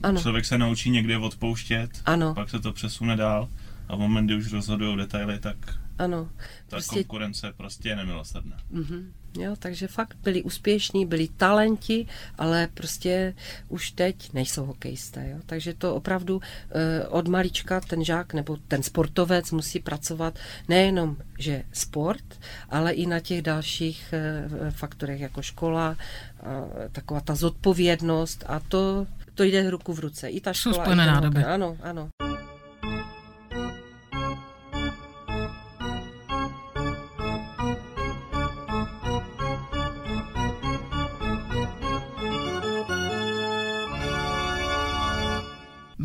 ano. 0.03 0.21
člověk 0.21 0.45
se 0.45 0.57
naučí 0.57 0.89
někde 0.89 1.17
odpouštět, 1.17 1.89
ano. 2.05 2.33
pak 2.33 2.49
se 2.49 2.59
to 2.59 2.73
přesune 2.73 3.15
dál 3.15 3.49
a 3.87 3.95
v 3.95 3.99
moment, 3.99 4.25
kdy 4.25 4.35
už 4.35 4.53
rozhodují 4.53 4.97
detaily, 4.97 5.39
tak 5.39 5.57
ano. 5.97 6.29
ta 6.35 6.75
prostě... 6.75 6.95
konkurence 6.95 7.53
prostě 7.57 7.89
je 7.89 7.95
nemilosrdná. 7.95 8.57
Mm-hmm. 8.73 9.05
Jo, 9.37 9.55
takže 9.59 9.87
fakt 9.87 10.17
byli 10.23 10.43
úspěšní, 10.43 11.05
byli 11.05 11.27
talenti, 11.27 12.07
ale 12.37 12.67
prostě 12.73 13.33
už 13.67 13.91
teď 13.91 14.33
nejsou 14.33 14.65
hokejisté. 14.65 15.29
Jo? 15.29 15.37
Takže 15.45 15.73
to 15.73 15.95
opravdu 15.95 16.41
eh, 16.41 17.07
od 17.07 17.27
malička 17.27 17.81
ten 17.81 18.03
žák 18.03 18.33
nebo 18.33 18.57
ten 18.67 18.83
sportovec 18.83 19.51
musí 19.51 19.79
pracovat 19.79 20.39
nejenom, 20.67 21.17
že 21.39 21.63
sport, 21.71 22.39
ale 22.69 22.91
i 22.91 23.05
na 23.05 23.19
těch 23.19 23.41
dalších 23.41 24.13
eh, 24.13 24.71
faktorech 24.71 25.21
jako 25.21 25.41
škola, 25.41 25.97
eh, 25.97 26.89
taková 26.91 27.21
ta 27.21 27.35
zodpovědnost 27.35 28.43
a 28.47 28.59
to, 28.59 29.07
to 29.33 29.43
jde 29.43 29.69
ruku 29.69 29.93
v 29.93 29.99
ruce. 29.99 30.29
I 30.29 30.41
ta 30.41 30.53
škola, 30.53 30.85
Jsou 30.85 30.91
i 30.91 30.95
nádoby. 30.95 31.43
Ano, 31.43 31.77
ano. 31.81 32.09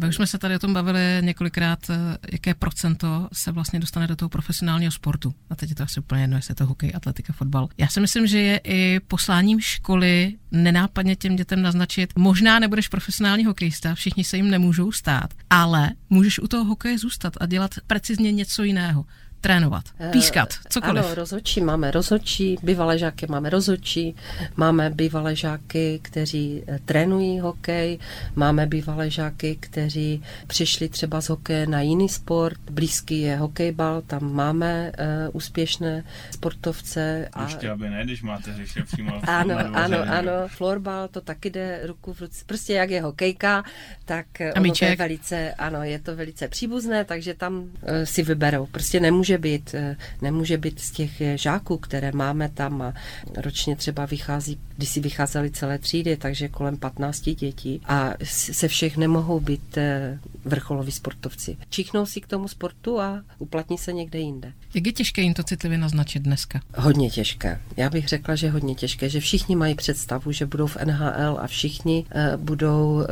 Už 0.08 0.16
jsme 0.16 0.26
se 0.26 0.38
tady 0.38 0.56
o 0.56 0.58
tom 0.58 0.74
bavili 0.74 1.00
několikrát, 1.20 1.90
eh, 1.90 2.18
jaké 2.32 2.54
procento 2.54 3.28
se 3.32 3.52
vlastně 3.52 3.80
dostane 3.80 4.06
do 4.06 4.16
toho 4.16 4.28
profesionálního 4.28 4.92
sportu. 4.92 5.34
A 5.50 5.56
teď 5.56 5.68
je 5.68 5.74
to 5.74 5.82
asi 5.82 6.00
úplně 6.00 6.20
jedno, 6.20 6.36
jestli 6.36 6.52
je 6.52 6.54
to 6.54 6.66
hokej, 6.66 6.92
atletika, 6.94 7.32
fotbal. 7.32 7.68
Já 7.78 7.88
si 7.88 8.00
myslím, 8.00 8.26
že 8.26 8.38
je 8.38 8.60
i 8.64 9.00
posláním 9.00 9.60
školy 9.60 10.34
nenápadně 10.50 11.16
těm 11.16 11.36
dětem 11.36 11.62
naznačit, 11.62 12.12
možná 12.18 12.58
nebudeš 12.58 12.88
profesionální 12.88 13.44
hokejista, 13.44 13.94
všichni 13.94 14.24
se 14.24 14.36
jim 14.36 14.50
nemůžou 14.50 14.92
stát, 14.92 15.34
ale 15.50 15.90
můžeš 16.10 16.38
u 16.38 16.48
toho 16.48 16.64
hokeje 16.64 16.98
zůstat 16.98 17.32
a 17.40 17.46
dělat 17.46 17.70
precizně 17.86 18.32
něco 18.32 18.62
jiného 18.62 19.04
trénovat, 19.40 19.85
eh, 20.01 20.11
pískat, 20.11 20.48
cokoliv. 20.68 21.05
Ano, 21.05 21.14
rozhodčí 21.14 21.61
máme 21.61 21.90
rozhodčí, 21.90 22.57
bývalé 22.62 22.98
žáky 22.98 23.27
máme 23.27 23.51
rozhodčí, 23.51 24.16
máme 24.57 24.90
bývalé 24.90 25.37
žáky, 25.37 26.01
kteří 26.03 26.62
eh, 26.66 26.79
trénují 26.85 27.40
hokej, 27.40 27.98
máme 28.37 28.66
bývalé 28.66 29.11
žáky, 29.11 29.57
kteří 29.61 30.22
přišli 30.46 30.88
třeba 30.88 31.20
z 31.20 31.29
hokeje 31.29 31.66
na 31.66 31.81
jiný 31.81 32.09
sport, 32.09 32.61
blízký 32.70 33.20
je 33.20 33.37
hokejbal, 33.37 34.03
tam 34.03 34.33
máme 34.33 34.92
uh, 34.98 35.37
úspěšné 35.37 36.05
sportovce. 36.31 37.29
A... 37.33 37.42
Ještě 37.44 37.70
aby 37.70 37.90
ne, 37.90 38.05
když 38.05 38.22
máte 38.22 38.51
hřiště 38.51 38.83
přímo 38.83 39.20
Ano, 39.29 39.59
ano, 39.74 39.98
ano, 40.09 40.33
florbal, 40.46 41.09
to 41.09 41.20
taky 41.20 41.51
jde 41.51 41.81
ruku 41.87 42.12
v 42.12 42.20
ruce, 42.20 42.44
prostě 42.46 42.72
jak 42.72 42.90
je 42.90 43.03
hokejka, 43.03 43.64
tak 44.05 44.27
ono 44.57 44.72
to 44.72 44.85
je 44.85 44.96
velice, 44.96 45.53
ano, 45.53 45.83
je 45.83 45.98
to 45.98 46.16
velice 46.16 46.48
příbuzné, 46.48 47.05
takže 47.05 47.35
tam 47.35 47.55
uh, 47.55 47.68
si 48.05 48.22
vyberou, 48.22 48.66
prostě 48.66 49.01
nemůže 49.01 49.27
nemůže 49.28 49.38
být, 49.38 49.74
eh, 49.74 49.96
nemůže 50.22 50.58
být 50.58 50.80
z 50.80 50.90
těch 50.90 51.20
eh, 51.20 51.38
žáků, 51.38 51.78
které 51.78 52.12
máme 52.12 52.48
tam 52.48 52.82
a 52.82 52.94
ročně 53.36 53.76
třeba 53.76 54.06
vychází, 54.06 54.58
když 54.76 54.88
si 54.88 55.00
vycházely 55.00 55.50
celé 55.50 55.78
třídy, 55.78 56.16
takže 56.16 56.48
kolem 56.48 56.76
15 56.76 57.20
dětí 57.20 57.80
a 57.84 58.12
se 58.24 58.68
všech 58.68 58.96
nemohou 58.96 59.40
být 59.40 59.76
eh, 59.76 60.18
vrcholoví 60.44 60.92
sportovci. 60.92 61.56
Čichnou 61.70 62.06
si 62.06 62.20
k 62.20 62.26
tomu 62.26 62.48
sportu 62.48 63.00
a 63.00 63.22
uplatní 63.38 63.78
se 63.78 63.92
někde 63.92 64.18
jinde. 64.18 64.52
Jak 64.74 64.86
je 64.86 64.92
těžké 64.92 65.22
jim 65.22 65.34
to 65.34 65.42
citlivě 65.42 65.78
naznačit 65.78 66.22
dneska? 66.22 66.60
Hodně 66.76 67.10
těžké. 67.10 67.60
Já 67.76 67.90
bych 67.90 68.08
řekla, 68.08 68.34
že 68.34 68.50
hodně 68.50 68.74
těžké, 68.74 69.08
že 69.08 69.20
všichni 69.20 69.56
mají 69.56 69.74
představu, 69.74 70.32
že 70.32 70.46
budou 70.46 70.66
v 70.66 70.76
NHL 70.84 71.38
a 71.40 71.46
všichni 71.46 72.04
budou 72.36 73.04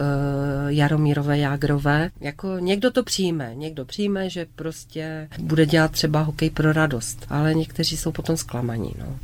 Jaromírové, 0.68 1.38
Jágrové. 1.38 2.10
Jako 2.20 2.58
někdo 2.58 2.90
to 2.90 3.02
přijme, 3.02 3.54
někdo 3.54 3.84
přijme, 3.84 4.30
že 4.30 4.46
prostě 4.56 5.28
bude 5.38 5.66
dělat 5.66 5.90
třeba 5.90 6.05
hokej 6.14 6.50
pro 6.50 6.72
radost, 6.72 7.26
ale 7.28 7.54
někteří 7.54 7.96
jsou 7.96 8.12
potom 8.12 8.36
zklamaní. 8.36 8.92
No. 8.98 9.18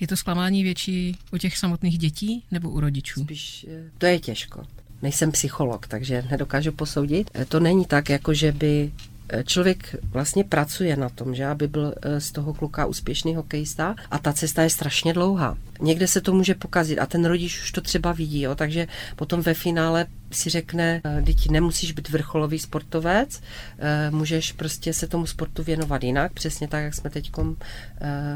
Je 0.00 0.06
to 0.06 0.16
zklamání 0.16 0.62
větší 0.62 1.16
u 1.32 1.38
těch 1.38 1.58
samotných 1.58 1.98
dětí 1.98 2.44
nebo 2.50 2.70
u 2.70 2.80
rodičů? 2.80 3.24
Spíš 3.24 3.66
eh, 3.70 3.90
to 3.98 4.06
je 4.06 4.18
těžko. 4.18 4.64
Nejsem 5.02 5.32
psycholog, 5.32 5.86
takže 5.86 6.24
nedokážu 6.30 6.72
posoudit. 6.72 7.30
To 7.48 7.60
není 7.60 7.84
tak, 7.84 8.08
jako 8.08 8.34
že 8.34 8.52
by 8.52 8.90
člověk 9.44 9.96
vlastně 10.02 10.44
pracuje 10.44 10.96
na 10.96 11.08
tom, 11.08 11.34
že 11.34 11.46
aby 11.46 11.68
byl 11.68 11.94
eh, 12.02 12.20
z 12.20 12.32
toho 12.32 12.54
kluka 12.54 12.86
úspěšný 12.86 13.34
hokejista 13.34 13.94
a 14.10 14.18
ta 14.18 14.32
cesta 14.32 14.62
je 14.62 14.70
strašně 14.70 15.12
dlouhá. 15.12 15.56
Někde 15.80 16.06
se 16.06 16.20
to 16.20 16.32
může 16.32 16.54
pokazit 16.54 16.98
a 16.98 17.06
ten 17.06 17.24
rodič 17.24 17.62
už 17.62 17.72
to 17.72 17.80
třeba 17.80 18.12
vidí, 18.12 18.40
jo, 18.40 18.54
takže 18.54 18.86
potom 19.16 19.40
ve 19.40 19.54
finále 19.54 20.06
si 20.30 20.50
řekne, 20.50 21.00
eh, 21.04 21.22
teď 21.26 21.50
nemusíš 21.50 21.92
být 21.92 22.08
vrcholový 22.08 22.58
sportovec, 22.58 23.40
eh, 23.78 24.10
můžeš 24.10 24.52
prostě 24.52 24.92
se 24.92 25.06
tomu 25.06 25.26
sportu 25.26 25.62
věnovat 25.62 26.04
jinak, 26.04 26.32
přesně 26.32 26.68
tak, 26.68 26.82
jak 26.84 26.94
jsme 26.94 27.10
teď 27.10 27.30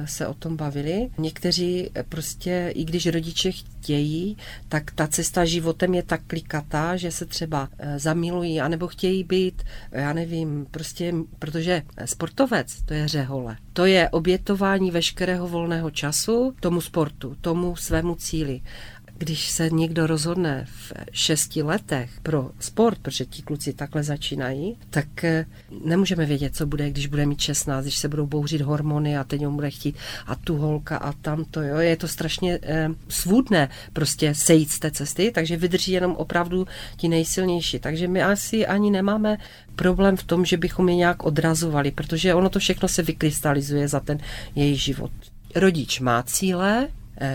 se 0.05 0.27
o 0.27 0.35
tom 0.35 0.57
bavili. 0.57 1.11
Někteří 1.19 1.91
prostě, 2.09 2.73
i 2.75 2.85
když 2.85 3.07
rodiče 3.07 3.53
chtějí, 3.53 4.37
tak 4.69 4.91
ta 4.91 5.07
cesta 5.07 5.45
životem 5.45 5.95
je 5.95 6.03
tak 6.03 6.21
klikatá, 6.27 6.97
že 6.97 7.11
se 7.11 7.27
třeba 7.27 7.69
zamilují, 7.97 8.61
anebo 8.61 8.89
chtějí 8.89 9.25
být, 9.25 9.63
já 9.93 10.13
nevím, 10.13 10.67
prostě, 10.71 11.15
protože 11.39 11.83
sportovec 12.05 12.83
to 12.83 12.95
je 12.95 13.09
řehole. 13.09 13.57
To 13.73 13.87
je 13.87 14.11
obětování 14.11 14.91
veškerého 14.91 15.49
volného 15.49 15.91
času 15.91 16.55
tomu 16.61 16.81
sportu, 16.81 17.32
tomu 17.41 17.77
svému 17.77 18.15
cíli 18.15 18.61
když 19.25 19.51
se 19.51 19.71
někdo 19.71 20.07
rozhodne 20.07 20.67
v 20.69 20.93
šesti 21.13 21.63
letech 21.63 22.11
pro 22.23 22.51
sport, 22.59 22.99
protože 22.99 23.25
ti 23.25 23.43
kluci 23.43 23.73
takhle 23.73 24.03
začínají, 24.03 24.77
tak 24.91 25.25
eh, 25.25 25.47
nemůžeme 25.85 26.27
vědět, 26.27 26.57
co 26.57 26.67
bude, 26.67 26.91
když 26.91 27.07
bude 27.07 27.27
mít 27.27 27.41
16, 27.41 27.85
když 27.85 27.99
se 27.99 28.09
budou 28.09 28.27
bouřit 28.27 28.61
hormony 28.61 29.19
a 29.19 29.25
teď 29.25 29.47
on 29.47 29.55
bude 29.55 29.71
chtít 29.71 29.97
a 30.27 30.35
tu 30.35 30.57
holka 30.57 30.97
a 30.97 31.13
tamto, 31.13 31.63
jo. 31.63 31.77
Je 31.77 31.97
to 31.97 32.09
strašně 32.09 32.59
eh, 32.63 32.89
svůdné 33.09 33.69
prostě 33.93 34.35
sejít 34.35 34.71
z 34.71 34.79
té 34.79 34.91
cesty, 34.91 35.31
takže 35.35 35.57
vydrží 35.57 35.93
jenom 35.93 36.13
opravdu 36.13 36.67
ti 36.97 37.09
nejsilnější. 37.09 37.79
Takže 37.79 38.09
my 38.09 38.23
asi 38.23 38.67
ani 38.67 38.91
nemáme 38.91 39.39
problém 39.77 40.17
v 40.17 40.23
tom, 40.23 40.45
že 40.45 40.57
bychom 40.57 40.89
je 40.89 40.97
nějak 40.97 41.25
odrazovali, 41.25 41.91
protože 41.91 42.35
ono 42.35 42.49
to 42.49 42.59
všechno 42.59 42.89
se 42.89 43.03
vykrystalizuje 43.03 43.89
za 43.89 44.01
ten 44.01 44.19
její 44.55 44.77
život. 44.77 45.11
Rodič 45.55 46.01
má 46.01 46.23
cíle, 46.23 46.89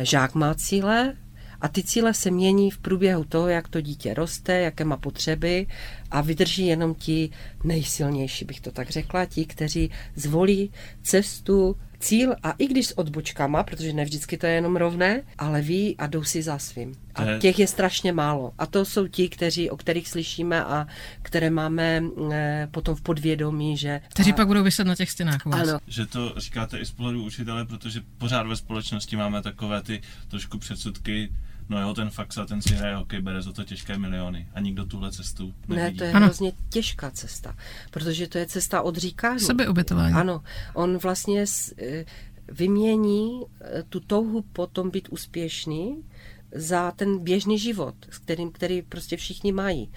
žák 0.03 0.35
má 0.35 0.55
cíle, 0.55 1.13
a 1.61 1.67
ty 1.67 1.83
cíle 1.83 2.13
se 2.13 2.31
mění 2.31 2.71
v 2.71 2.77
průběhu 2.77 3.23
toho, 3.23 3.47
jak 3.47 3.67
to 3.67 3.81
dítě 3.81 4.13
roste, 4.13 4.59
jaké 4.59 4.83
má 4.85 4.97
potřeby 4.97 5.67
a 6.11 6.21
vydrží 6.21 6.67
jenom 6.67 6.95
ti 6.95 7.29
nejsilnější, 7.63 8.45
bych 8.45 8.61
to 8.61 8.71
tak 8.71 8.89
řekla, 8.89 9.25
ti, 9.25 9.45
kteří 9.45 9.91
zvolí 10.15 10.71
cestu 11.03 11.75
cíl 11.99 12.35
a 12.43 12.51
i 12.51 12.67
když 12.67 12.87
s 12.87 12.97
odbočkama, 12.97 13.63
protože 13.63 13.93
ne 13.93 14.03
vždycky 14.05 14.37
to 14.37 14.45
je 14.45 14.53
jenom 14.53 14.75
rovné, 14.75 15.21
ale 15.37 15.61
ví 15.61 15.97
a 15.97 16.07
jdou 16.07 16.23
si 16.23 16.41
za 16.41 16.57
svým. 16.57 16.95
A 17.15 17.23
je- 17.23 17.39
těch 17.39 17.59
je 17.59 17.67
strašně 17.67 18.13
málo. 18.13 18.53
A 18.57 18.65
to 18.65 18.85
jsou 18.85 19.07
ti, 19.07 19.29
kteří, 19.29 19.69
o 19.69 19.77
kterých 19.77 20.07
slyšíme 20.07 20.63
a 20.63 20.87
které 21.21 21.49
máme 21.49 22.03
eh, 22.31 22.67
potom 22.71 22.95
v 22.95 23.01
podvědomí, 23.01 23.77
že... 23.77 24.01
Kteří 24.09 24.31
a, 24.31 24.35
pak 24.35 24.47
budou 24.47 24.63
vyset 24.63 24.87
na 24.87 24.95
těch 24.95 25.11
stěnách 25.11 25.45
vás. 25.45 25.67
Ano, 25.69 25.79
Že 25.87 26.05
to 26.05 26.33
říkáte 26.37 26.79
i 26.79 26.85
z 26.85 26.91
pohledu 26.91 27.23
učitele, 27.23 27.65
protože 27.65 28.01
pořád 28.17 28.47
ve 28.47 28.55
společnosti 28.55 29.15
máme 29.15 29.41
takové 29.41 29.81
ty 29.83 30.01
trošku 30.27 30.57
předsudky, 30.59 31.29
no 31.69 31.81
jo, 31.81 31.93
ten 31.93 32.09
faxa, 32.09 32.45
ten 32.45 32.61
si 32.61 32.73
hraje 32.75 32.95
hokej, 32.95 33.21
bere 33.21 33.41
za 33.41 33.51
to 33.51 33.63
těžké 33.63 33.97
miliony 33.97 34.47
a 34.53 34.59
nikdo 34.59 34.85
tuhle 34.85 35.11
cestu 35.11 35.53
ne, 35.67 35.75
nevidí. 35.75 35.97
to 35.97 36.03
je 36.03 36.11
Ano. 36.13 36.25
hrozně 36.25 36.51
těžká 36.69 37.11
cesta, 37.11 37.55
protože 37.91 38.27
to 38.27 38.37
je 38.37 38.45
cesta 38.45 38.81
odříkání. 38.81 39.39
Sebeobětování. 39.39 40.13
Ano, 40.13 40.43
on 40.73 40.97
vlastně 40.97 41.45
eh, 41.81 42.05
vymění 42.51 43.41
eh, 43.61 43.83
tu 43.83 43.99
touhu 43.99 44.41
potom 44.41 44.89
být 44.89 45.07
úspěšný 45.09 46.03
za 46.51 46.91
ten 46.91 47.19
běžný 47.19 47.59
život, 47.59 47.95
s 48.09 48.17
kterým, 48.17 48.51
který 48.51 48.81
prostě 48.81 49.17
všichni 49.17 49.51
mají. 49.51 49.91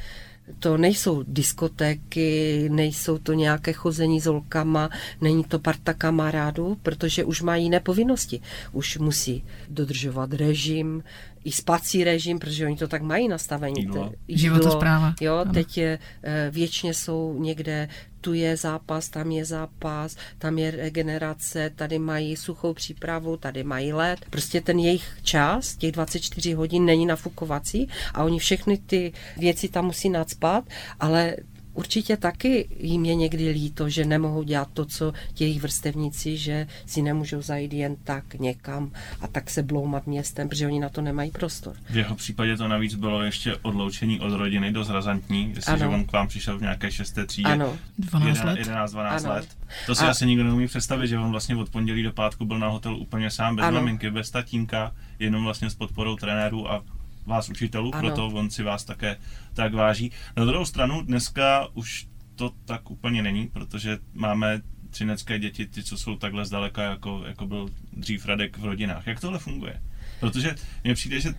To 0.58 0.76
nejsou 0.76 1.22
diskotéky, 1.26 2.68
nejsou 2.72 3.18
to 3.18 3.32
nějaké 3.32 3.72
chození 3.72 4.20
s 4.20 4.26
holkama, 4.26 4.90
není 5.20 5.44
to 5.44 5.58
parta 5.58 5.94
kamarádů, 5.94 6.76
protože 6.82 7.24
už 7.24 7.42
mají 7.42 7.64
jiné 7.64 7.80
povinnosti. 7.80 8.40
Už 8.72 8.98
musí 8.98 9.44
dodržovat 9.68 10.32
režim, 10.32 11.02
i 11.44 11.52
spací 11.52 12.04
režim, 12.04 12.38
protože 12.38 12.66
oni 12.66 12.76
to 12.76 12.88
tak 12.88 13.02
mají 13.02 13.28
nastavení. 13.28 13.80
Jídlo. 13.80 14.08
Te- 14.08 14.16
Životospráva. 14.28 15.14
Jo, 15.20 15.36
Ano. 15.36 15.52
teď 15.52 15.78
je, 15.78 15.98
eh, 16.22 16.50
věčně 16.52 16.94
jsou 16.94 17.36
někde, 17.42 17.88
tu 18.20 18.32
je 18.34 18.56
zápas, 18.56 19.08
tam 19.08 19.30
je 19.30 19.44
zápas, 19.44 20.16
tam 20.38 20.58
je 20.58 20.70
regenerace, 20.70 21.70
tady 21.76 21.98
mají 21.98 22.36
suchou 22.36 22.74
přípravu, 22.74 23.36
tady 23.36 23.64
mají 23.64 23.92
led. 23.92 24.24
Prostě 24.30 24.60
ten 24.60 24.78
jejich 24.78 25.18
čas, 25.22 25.76
těch 25.76 25.92
24 25.92 26.52
hodin 26.52 26.84
není 26.84 27.06
nafukovací 27.06 27.88
a 28.14 28.24
oni 28.24 28.38
všechny 28.38 28.78
ty 28.78 29.12
věci 29.36 29.68
tam 29.68 29.84
musí 29.84 30.08
nadspat, 30.08 30.64
ale 31.00 31.36
Určitě 31.74 32.16
taky 32.16 32.68
jim 32.80 33.04
je 33.04 33.14
někdy 33.14 33.48
líto, 33.50 33.88
že 33.88 34.04
nemohou 34.04 34.42
dělat 34.42 34.68
to, 34.72 34.84
co 34.84 35.12
ti 35.34 35.44
jejich 35.44 35.62
vrstevníci, 35.62 36.36
že 36.36 36.66
si 36.86 37.02
nemůžou 37.02 37.42
zajít 37.42 37.72
jen 37.72 37.96
tak 38.04 38.34
někam 38.34 38.90
a 39.20 39.28
tak 39.28 39.50
se 39.50 39.62
bloumat 39.62 40.06
městem, 40.06 40.48
protože 40.48 40.66
oni 40.66 40.80
na 40.80 40.88
to 40.88 41.00
nemají 41.00 41.30
prostor. 41.30 41.76
V 41.90 41.96
jeho 41.96 42.14
případě 42.16 42.56
to 42.56 42.68
navíc 42.68 42.94
bylo 42.94 43.22
ještě 43.22 43.56
odloučení 43.56 44.20
od 44.20 44.32
rodiny 44.36 44.72
dost 44.72 44.90
razantní, 44.90 45.52
jestliže 45.56 45.86
on 45.86 46.04
k 46.04 46.12
vám 46.12 46.28
přišel 46.28 46.58
v 46.58 46.62
nějaké 46.62 46.92
šesté 46.92 47.26
třídě. 47.26 47.48
Ano, 47.48 47.76
12 47.98 48.44
let. 48.44 48.58
11, 48.58 48.92
12 48.92 49.24
Ano. 49.24 49.34
let. 49.34 49.48
To 49.86 49.94
si 49.94 50.04
A- 50.04 50.10
asi 50.10 50.26
nikdo 50.26 50.44
neumí 50.44 50.66
představit, 50.66 51.08
že 51.08 51.18
on 51.18 51.30
vlastně 51.30 51.56
od 51.56 51.70
pondělí 51.70 52.02
do 52.02 52.12
pátku 52.12 52.44
byl 52.44 52.58
na 52.58 52.68
hotelu 52.68 52.98
úplně 52.98 53.30
sám, 53.30 53.56
bez 53.56 53.64
Ano. 53.64 53.80
maminky, 53.80 54.10
bez 54.10 54.30
tatínka, 54.30 54.92
jenom 55.18 55.44
vlastně 55.44 55.70
s 55.70 55.74
podporou 55.74 56.16
trenérů 56.16 56.70
a 56.72 56.82
vás 57.26 57.48
učitelů, 57.48 57.94
Ano. 57.94 58.02
proto 58.02 58.26
on 58.26 58.50
si 58.50 58.62
vás 58.62 58.84
také 58.84 59.16
tak 59.54 59.74
váží. 59.74 60.12
Na 60.36 60.44
druhou 60.44 60.64
stranu 60.64 61.02
dneska 61.02 61.68
už 61.74 62.06
to 62.36 62.50
tak 62.64 62.90
úplně 62.90 63.22
není, 63.22 63.48
protože 63.48 63.98
máme 64.14 64.60
třinecké 64.90 65.38
děti, 65.38 65.66
ty, 65.66 65.82
co 65.82 65.98
jsou 65.98 66.16
takhle 66.16 66.44
zdaleka, 66.46 66.82
jako, 66.82 67.22
jako 67.26 67.46
byl 67.46 67.68
dřív 67.92 68.26
Radek 68.26 68.58
v 68.58 68.64
rodinách. 68.64 69.06
Jak 69.06 69.20
tohle 69.20 69.38
funguje? 69.38 69.82
Protože 70.20 70.54
mně 70.84 70.94
přijde, 70.94 71.20
že 71.20 71.34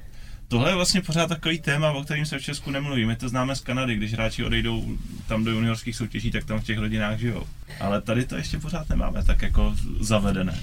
tohle 0.52 0.70
je 0.70 0.76
vlastně 0.76 1.02
pořád 1.02 1.28
takový 1.28 1.60
téma, 1.60 1.92
o 1.92 2.04
kterým 2.04 2.26
se 2.26 2.40
v 2.40 2.42
Česku 2.42 2.72
nemluví. 2.72 3.06
My 3.06 3.16
to 3.16 3.30
známe 3.30 3.56
z 3.56 3.62
Kanady, 3.62 3.96
když 3.96 4.14
hráči 4.14 4.44
odejdou 4.46 4.98
tam 5.28 5.44
do 5.44 5.52
juniorských 5.52 5.96
soutěží, 5.96 6.32
tak 6.32 6.46
tam 6.46 6.60
v 6.60 6.64
těch 6.64 6.78
rodinách 6.78 7.20
žijou. 7.20 7.44
Ale 7.80 8.02
tady 8.02 8.26
to 8.26 8.36
ještě 8.36 8.60
pořád 8.60 8.90
nemáme 8.90 9.24
tak 9.24 9.42
jako 9.42 9.76
zavedené. 10.00 10.60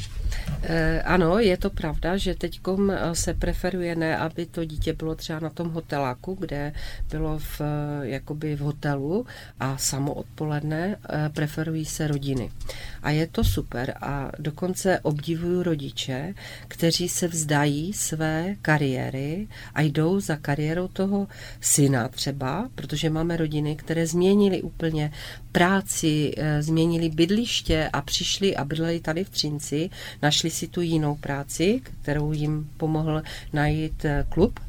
Eh, 0.63 1.03
Ano, 1.03 1.39
je 1.39 1.57
to 1.57 1.71
pravda, 1.71 2.17
že 2.17 2.35
teď 2.35 2.61
se 3.13 3.35
preferuje 3.35 3.97
ne, 3.97 4.17
aby 4.17 4.47
to 4.47 4.65
dítě 4.65 4.93
bylo 4.93 5.15
třeba 5.15 5.41
na 5.41 5.51
tom 5.51 5.71
hoteláku, 5.71 6.37
kde 6.41 6.73
bylo 7.11 7.39
v, 7.39 7.61
eh, 7.61 8.09
jakoby 8.09 8.57
v 8.57 8.61
hotelu 8.61 9.27
a 9.61 9.77
samo 9.77 10.15
odpoledne 10.15 10.97
eh, 10.97 11.29
preferují 11.29 11.85
se 11.85 12.09
rodiny. 12.09 12.51
A 13.03 13.11
je 13.11 13.27
to 13.27 13.45
super 13.45 13.95
a 14.01 14.31
dokonce 14.39 15.01
obdivuju 15.01 15.63
rodiče, 15.63 16.35
kteří 16.69 17.09
se 17.09 17.29
vzdají 17.29 17.93
své 17.93 18.55
kariéry 18.63 19.49
a 19.79 19.83
jdou 19.83 20.21
za 20.21 20.37
kariérou 20.37 20.89
toho 20.89 21.29
syna 21.61 22.09
třeba, 22.09 22.69
protože 22.75 23.11
máme 23.11 23.37
rodiny, 23.37 23.77
které 23.77 24.07
změnili 24.07 24.63
úplně 24.63 25.13
práci, 25.53 26.33
eh, 26.37 26.63
změnili 26.63 27.09
bydliště 27.09 27.91
a 27.93 28.03
přišli 28.03 28.57
a 28.57 28.65
bydleli 28.65 29.01
tady 29.01 29.25
v 29.25 29.31
Třinci, 29.31 29.91
našli 30.23 30.51
si 30.51 30.69
tu 30.69 30.81
jinou 30.81 31.15
práci, 31.15 31.81
kterou 32.03 32.33
jim 32.33 32.71
pomohl 32.77 33.23
najít 33.53 34.05
eh, 34.05 34.27
klub 34.29 34.61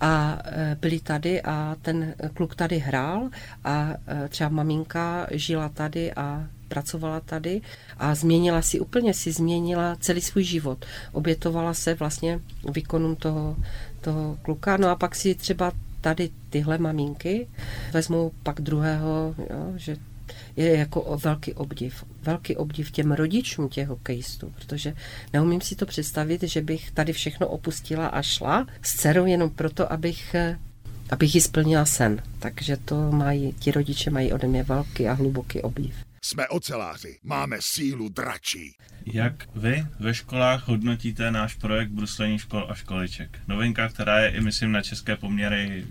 a 0.00 0.38
eh, 0.44 0.76
byli 0.80 1.00
tady 1.00 1.42
a 1.42 1.76
ten 1.82 2.14
kluk 2.34 2.54
tady 2.54 2.78
hrál 2.78 3.30
a 3.64 3.94
třeba 4.28 4.48
maminka 4.50 5.26
žila 5.30 5.68
tady 5.68 6.12
a 6.12 6.46
pracovala 6.68 7.20
tady 7.20 7.60
a 7.98 8.14
změnila 8.14 8.62
si, 8.62 8.80
úplně 8.80 9.14
si 9.14 9.32
změnila 9.32 9.96
celý 10.00 10.20
svůj 10.20 10.44
život. 10.44 10.84
Obětovala 11.12 11.74
se 11.74 11.94
vlastně 11.94 12.40
výkonům 12.72 13.16
toho, 13.16 13.56
toho 14.02 14.38
kluka, 14.42 14.76
no 14.76 14.88
a 14.88 14.96
pak 14.96 15.14
si 15.14 15.34
třeba 15.34 15.72
tady 16.00 16.30
tyhle 16.50 16.78
maminky 16.78 17.48
vezmou 17.92 18.32
pak 18.42 18.60
druhého, 18.60 19.34
jo, 19.38 19.72
že 19.76 19.96
je 20.56 20.76
jako 20.76 21.18
velký 21.22 21.54
obdiv. 21.54 22.04
Velký 22.22 22.56
obdiv 22.56 22.90
těm 22.90 23.12
rodičům 23.12 23.68
těch 23.68 23.88
hokejistů, 23.88 24.52
protože 24.54 24.94
neumím 25.32 25.60
si 25.60 25.76
to 25.76 25.86
představit, 25.86 26.42
že 26.42 26.62
bych 26.62 26.90
tady 26.90 27.12
všechno 27.12 27.48
opustila 27.48 28.06
a 28.06 28.22
šla 28.22 28.66
s 28.82 28.96
dcerou 28.96 29.26
jenom 29.26 29.50
proto, 29.50 29.92
abych 29.92 30.36
abych 31.10 31.34
jí 31.34 31.40
splnila 31.40 31.84
sen. 31.84 32.22
Takže 32.38 32.76
to 32.76 33.12
mají, 33.12 33.52
ti 33.52 33.70
rodiče 33.70 34.10
mají 34.10 34.32
ode 34.32 34.48
mě 34.48 34.62
velký 34.62 35.08
a 35.08 35.12
hluboký 35.12 35.62
obdiv. 35.62 35.94
Jsme 36.24 36.48
oceláři, 36.48 37.18
máme 37.22 37.56
sílu 37.60 38.08
dračí. 38.08 38.76
Jak 39.06 39.56
vy 39.56 39.86
ve 40.00 40.14
školách 40.14 40.68
hodnotíte 40.68 41.30
náš 41.30 41.54
projekt 41.54 41.90
Bruslení 41.90 42.38
škol 42.38 42.66
a 42.68 42.74
školiček? 42.74 43.38
Novinka, 43.48 43.88
která 43.88 44.18
je 44.20 44.30
i, 44.30 44.40
myslím, 44.40 44.72
na 44.72 44.82
české 44.82 45.16
poměry 45.16 45.86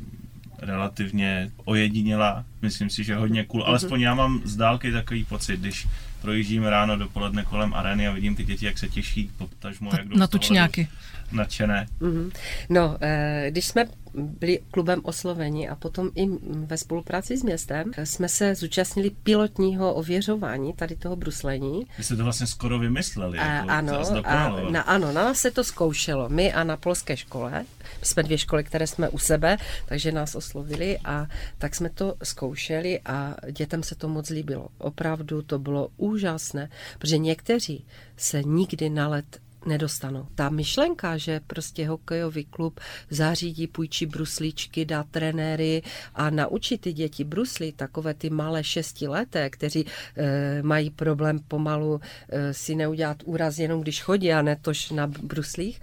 relativně 0.59 1.51
ojedinělá. 1.65 2.45
Myslím 2.61 2.89
si, 2.89 3.03
že 3.03 3.15
hodně 3.15 3.45
cool. 3.45 3.63
Alespoň 3.63 4.01
já 4.01 4.15
mám 4.15 4.41
z 4.45 4.55
dálky 4.55 4.91
takový 4.91 5.25
pocit, 5.25 5.59
když 5.59 5.87
projíždím 6.21 6.63
ráno 6.63 6.97
dopoledne 6.97 7.43
kolem 7.43 7.73
arény 7.73 8.07
a 8.07 8.11
vidím 8.11 8.35
ty 8.35 8.43
děti, 8.43 8.65
jak 8.65 8.77
se 8.77 8.89
těší, 8.89 9.31
potažmo, 9.37 9.89
jak 9.97 10.07
jdou 10.07 10.17
Na 10.17 10.27
tučňáky. 10.27 10.87
nadšené. 11.31 11.87
Mhm. 11.99 12.31
No, 12.69 12.97
eh, 13.01 13.45
když 13.49 13.65
jsme 13.67 13.85
byli 14.13 14.59
klubem 14.71 14.99
osloveni 15.03 15.69
a 15.69 15.75
potom 15.75 16.09
i 16.15 16.27
ve 16.43 16.77
spolupráci 16.77 17.37
s 17.37 17.43
městem 17.43 17.91
jsme 18.03 18.29
se 18.29 18.55
zúčastnili 18.55 19.09
pilotního 19.09 19.93
ověřování 19.93 20.73
tady 20.73 20.95
toho 20.95 21.15
bruslení. 21.15 21.87
Vy 21.97 22.03
jste 22.03 22.15
to 22.15 22.23
vlastně 22.23 22.47
skoro 22.47 22.79
vymysleli. 22.79 23.37
A, 23.37 23.45
jako 23.45 23.69
ano, 23.69 23.99
a 24.25 24.49
na, 24.71 24.81
ano, 24.81 25.11
na 25.11 25.23
nás 25.23 25.37
se 25.37 25.51
to 25.51 25.63
zkoušelo. 25.63 26.29
My 26.29 26.53
a 26.53 26.63
na 26.63 26.77
polské 26.77 27.17
škole. 27.17 27.65
Jsme 28.03 28.23
dvě 28.23 28.37
školy, 28.37 28.63
které 28.63 28.87
jsme 28.87 29.09
u 29.09 29.17
sebe, 29.17 29.57
takže 29.85 30.11
nás 30.11 30.35
oslovili 30.35 30.99
a 31.05 31.27
tak 31.57 31.75
jsme 31.75 31.89
to 31.89 32.15
zkoušeli 32.23 32.99
a 33.05 33.35
dětem 33.51 33.83
se 33.83 33.95
to 33.95 34.07
moc 34.07 34.29
líbilo. 34.29 34.67
Opravdu 34.77 35.41
to 35.41 35.59
bylo 35.59 35.89
úžasné, 35.97 36.69
protože 36.99 37.17
někteří 37.17 37.85
se 38.17 38.43
nikdy 38.43 38.89
na 38.89 39.07
let 39.07 39.39
nedostanou. 39.65 40.27
Ta 40.35 40.49
myšlenka, 40.49 41.17
že 41.17 41.39
prostě 41.47 41.87
hokejový 41.87 42.45
klub 42.45 42.79
zařídí, 43.09 43.67
půjčí 43.67 44.05
bruslíčky, 44.05 44.85
dá 44.85 45.03
trenéry 45.03 45.81
a 46.15 46.29
naučí 46.29 46.77
ty 46.77 46.93
děti 46.93 47.23
bruslit, 47.23 47.75
takové 47.75 48.13
ty 48.13 48.29
malé 48.29 48.63
šestileté, 48.63 49.49
kteří 49.49 49.85
e, 50.17 50.63
mají 50.63 50.89
problém 50.89 51.39
pomalu 51.47 52.01
e, 52.29 52.53
si 52.53 52.75
neudělat 52.75 53.17
úraz 53.25 53.59
jenom 53.59 53.81
když 53.81 54.03
chodí 54.03 54.33
a 54.33 54.41
ne 54.41 54.55
tož 54.61 54.89
na 54.91 55.07
bruslích, 55.07 55.81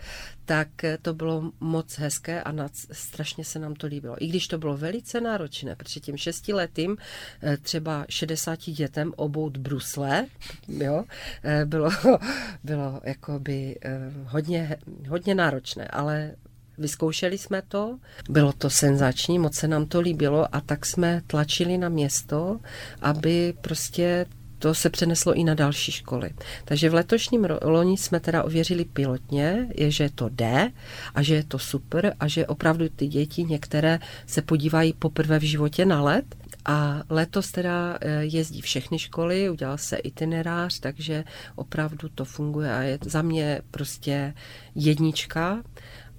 tak 0.49 0.85
eh, 0.85 0.99
to 1.03 1.15
bylo 1.15 1.53
moc 1.61 1.99
hezké 1.99 2.43
a 2.43 2.53
nad, 2.53 2.73
strašně 2.93 3.45
se 3.45 3.59
nám 3.59 3.75
to 3.75 3.87
líbilo. 3.87 4.25
I 4.25 4.27
když 4.27 4.49
to 4.49 4.59
bylo 4.59 4.77
velice 4.77 5.21
náročné, 5.21 5.77
protože 5.77 6.01
tím 6.01 6.17
šestiletým 6.17 6.97
eh, 7.43 7.57
třeba 7.57 8.07
60 8.09 8.59
dětem 8.61 9.13
obout 9.17 9.57
brusle, 9.57 10.27
jo, 10.69 11.05
eh, 11.45 11.65
bylo, 11.65 11.91
bylo 12.65 13.01
jakoby 13.05 13.79
hodně, 14.25 14.77
hodně 15.09 15.35
náročné, 15.35 15.89
ale 15.89 16.35
Vyzkoušeli 16.79 17.39
jsme 17.39 17.63
to, 17.63 17.99
bylo 18.31 18.53
to 18.53 18.71
senzační, 18.71 19.39
moc 19.39 19.55
se 19.55 19.69
nám 19.69 19.87
to 19.87 20.01
líbilo 20.01 20.55
a 20.55 20.61
tak 20.61 20.87
jsme 20.87 21.23
tlačili 21.27 21.79
na 21.79 21.89
město, 21.89 22.61
aby 23.03 23.55
prostě 23.61 24.27
to 24.59 24.75
se 24.75 24.91
přeneslo 24.91 25.35
i 25.35 25.45
na 25.45 25.55
další 25.55 25.93
školy. 25.93 26.31
Takže 26.65 26.91
v 26.91 26.95
letošním 26.95 27.47
loni 27.63 27.97
jsme 27.97 28.21
teda 28.21 28.45
ověřili 28.45 28.85
pilotně, 28.85 29.69
je, 29.75 29.91
že 29.91 30.11
to 30.15 30.29
jde 30.29 30.71
a 31.15 31.23
že 31.23 31.35
je 31.35 31.45
to 31.45 31.59
super 31.59 32.15
a 32.21 32.29
že 32.29 32.47
opravdu 32.47 32.89
ty 32.89 33.07
děti 33.07 33.45
některé 33.45 33.99
se 34.27 34.43
podívají 34.43 34.93
poprvé 34.93 35.39
v 35.39 35.43
životě 35.43 35.87
na 35.87 36.03
let 36.03 36.25
a 36.65 37.03
letos 37.09 37.51
teda 37.51 37.99
eh, 38.01 38.25
jezdí 38.25 38.61
všechny 38.61 38.99
školy, 38.99 39.51
udělal 39.51 39.79
se 39.79 39.97
itinerář, 39.97 40.81
takže 40.81 41.25
opravdu 41.55 42.09
to 42.09 42.25
funguje 42.25 42.75
a 42.75 42.83
je 42.83 42.99
za 43.03 43.23
mě 43.23 43.61
prostě 43.71 44.35
jednička. 44.75 45.63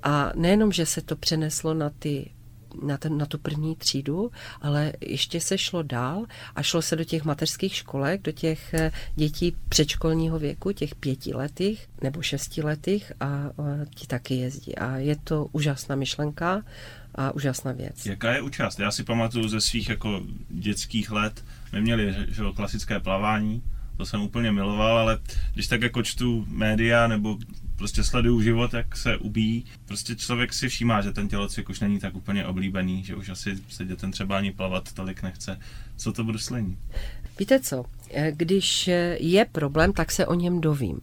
A 0.04 0.32
nejenom, 0.36 0.72
že 0.72 0.86
se 0.86 1.02
to 1.02 1.16
přeneslo 1.16 1.74
na 1.74 1.92
ty 2.00 2.32
na, 2.84 2.98
ten, 2.98 3.18
na 3.18 3.26
tu 3.26 3.38
první 3.38 3.76
třídu, 3.76 4.32
ale 4.62 4.94
ještě 5.02 5.40
se 5.42 5.58
šlo 5.58 5.84
dál 5.84 6.26
a 6.56 6.64
šlo 6.64 6.82
se 6.82 6.96
do 6.96 7.04
těch 7.04 7.24
mateřských 7.24 7.76
školek, 7.76 8.22
do 8.22 8.32
těch 8.32 8.74
eh, 8.74 8.92
dětí 9.16 9.56
předškolního 9.70 10.40
věku, 10.40 10.72
těch 10.72 10.96
pětiletých 10.96 11.90
nebo 12.02 12.22
šestiletých 12.22 13.12
a 13.20 13.50
ti 13.96 14.08
taky 14.08 14.36
jezdí. 14.36 14.76
A 14.76 14.98
je 14.98 15.16
to 15.16 15.46
úžasná 15.52 15.96
myšlenka 15.96 16.64
a 17.16 17.32
úžasná 17.32 17.72
věc. 17.72 18.06
Jaká 18.06 18.32
je 18.32 18.42
účast? 18.42 18.80
Já 18.80 18.92
si 18.92 19.04
pamatuju 19.04 19.48
ze 19.48 19.62
svých 19.62 19.90
jako 19.90 20.22
dětských 20.50 21.12
let, 21.12 21.46
my 21.72 21.82
měli 21.82 22.16
že, 22.30 22.44
klasické 22.56 23.00
plavání, 23.00 23.64
to 23.98 24.06
jsem 24.06 24.22
úplně 24.22 24.52
miloval, 24.52 24.98
ale 24.98 25.20
když 25.54 25.68
tak 25.68 25.82
jako 25.82 26.04
čtu 26.04 26.46
média 26.48 27.08
nebo 27.08 27.38
prostě 27.76 28.04
sleduju 28.04 28.42
život, 28.42 28.74
jak 28.74 28.98
se 28.98 29.18
ubíjí, 29.18 29.66
prostě 29.90 30.16
člověk 30.16 30.54
si 30.54 30.70
všímá, 30.70 31.02
že 31.02 31.12
ten 31.12 31.28
tělocvik 31.28 31.70
už 31.70 31.80
není 31.80 32.00
tak 32.00 32.16
úplně 32.16 32.46
oblíbený, 32.46 33.04
že 33.04 33.16
už 33.16 33.30
asi 33.30 33.58
se 33.70 33.86
dětem 33.86 34.12
třeba 34.12 34.38
ani 34.38 34.52
plavat 34.52 34.94
tolik 34.94 35.24
nechce. 35.24 35.60
Co 35.98 36.14
to 36.14 36.24
bruslení? 36.24 36.78
Víte 37.40 37.60
co, 37.60 37.86
když 38.32 38.90
je 39.20 39.46
problém, 39.52 39.94
tak 39.94 40.12
se 40.12 40.26
o 40.26 40.34
něm 40.34 40.62
dovím. 40.62 41.02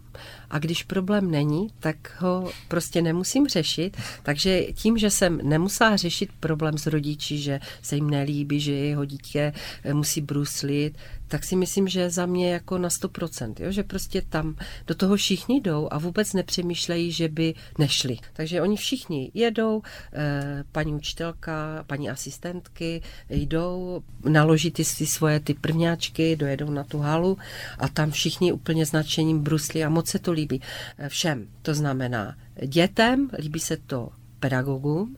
A 0.50 0.58
když 0.58 0.82
problém 0.82 1.30
není, 1.30 1.68
tak 1.80 2.16
ho 2.18 2.52
prostě 2.68 3.02
nemusím 3.02 3.48
řešit. 3.48 3.96
Takže 4.22 4.62
tím, 4.62 4.98
že 4.98 5.10
jsem 5.10 5.40
nemusela 5.42 5.96
řešit 5.96 6.30
problém 6.40 6.78
s 6.78 6.86
rodiči, 6.86 7.38
že 7.38 7.60
se 7.82 7.94
jim 7.94 8.10
nelíbí, 8.10 8.60
že 8.60 8.72
jeho 8.72 9.04
dítě 9.04 9.52
musí 9.92 10.20
bruslit, 10.20 10.98
tak 11.28 11.44
si 11.44 11.56
myslím, 11.56 11.88
že 11.88 12.10
za 12.10 12.26
mě 12.26 12.52
jako 12.52 12.78
na 12.78 12.88
100%, 12.88 13.54
jo? 13.58 13.72
že 13.72 13.82
prostě 13.82 14.22
tam 14.28 14.56
do 14.86 14.94
toho 14.94 15.16
všichni 15.16 15.60
jdou 15.60 15.88
a 15.90 15.98
vůbec 15.98 16.32
nepřemýšlejí, 16.32 17.12
že 17.12 17.28
by 17.28 17.54
nešli. 17.78 18.16
Takže 18.32 18.60
oni 18.60 18.75
všichni 18.76 19.30
jedou, 19.34 19.82
eh, 20.12 20.64
paní 20.72 20.94
učitelka, 20.94 21.84
paní 21.86 22.10
asistentky 22.10 23.02
jdou, 23.30 24.02
naloží 24.28 24.70
ty 24.70 24.84
svoje 24.84 25.40
ty 25.40 25.54
prvňáčky, 25.54 26.36
dojedou 26.36 26.70
na 26.70 26.84
tu 26.84 26.98
halu 26.98 27.38
a 27.78 27.88
tam 27.88 28.10
všichni 28.10 28.52
úplně 28.52 28.86
značením 28.86 29.40
brusli 29.40 29.84
a 29.84 29.88
moc 29.88 30.08
se 30.08 30.18
to 30.18 30.32
líbí 30.32 30.60
eh, 30.98 31.08
všem. 31.08 31.46
To 31.62 31.74
znamená 31.74 32.36
dětem, 32.66 33.30
líbí 33.38 33.60
se 33.60 33.76
to 33.76 34.08
pedagogům 34.40 35.16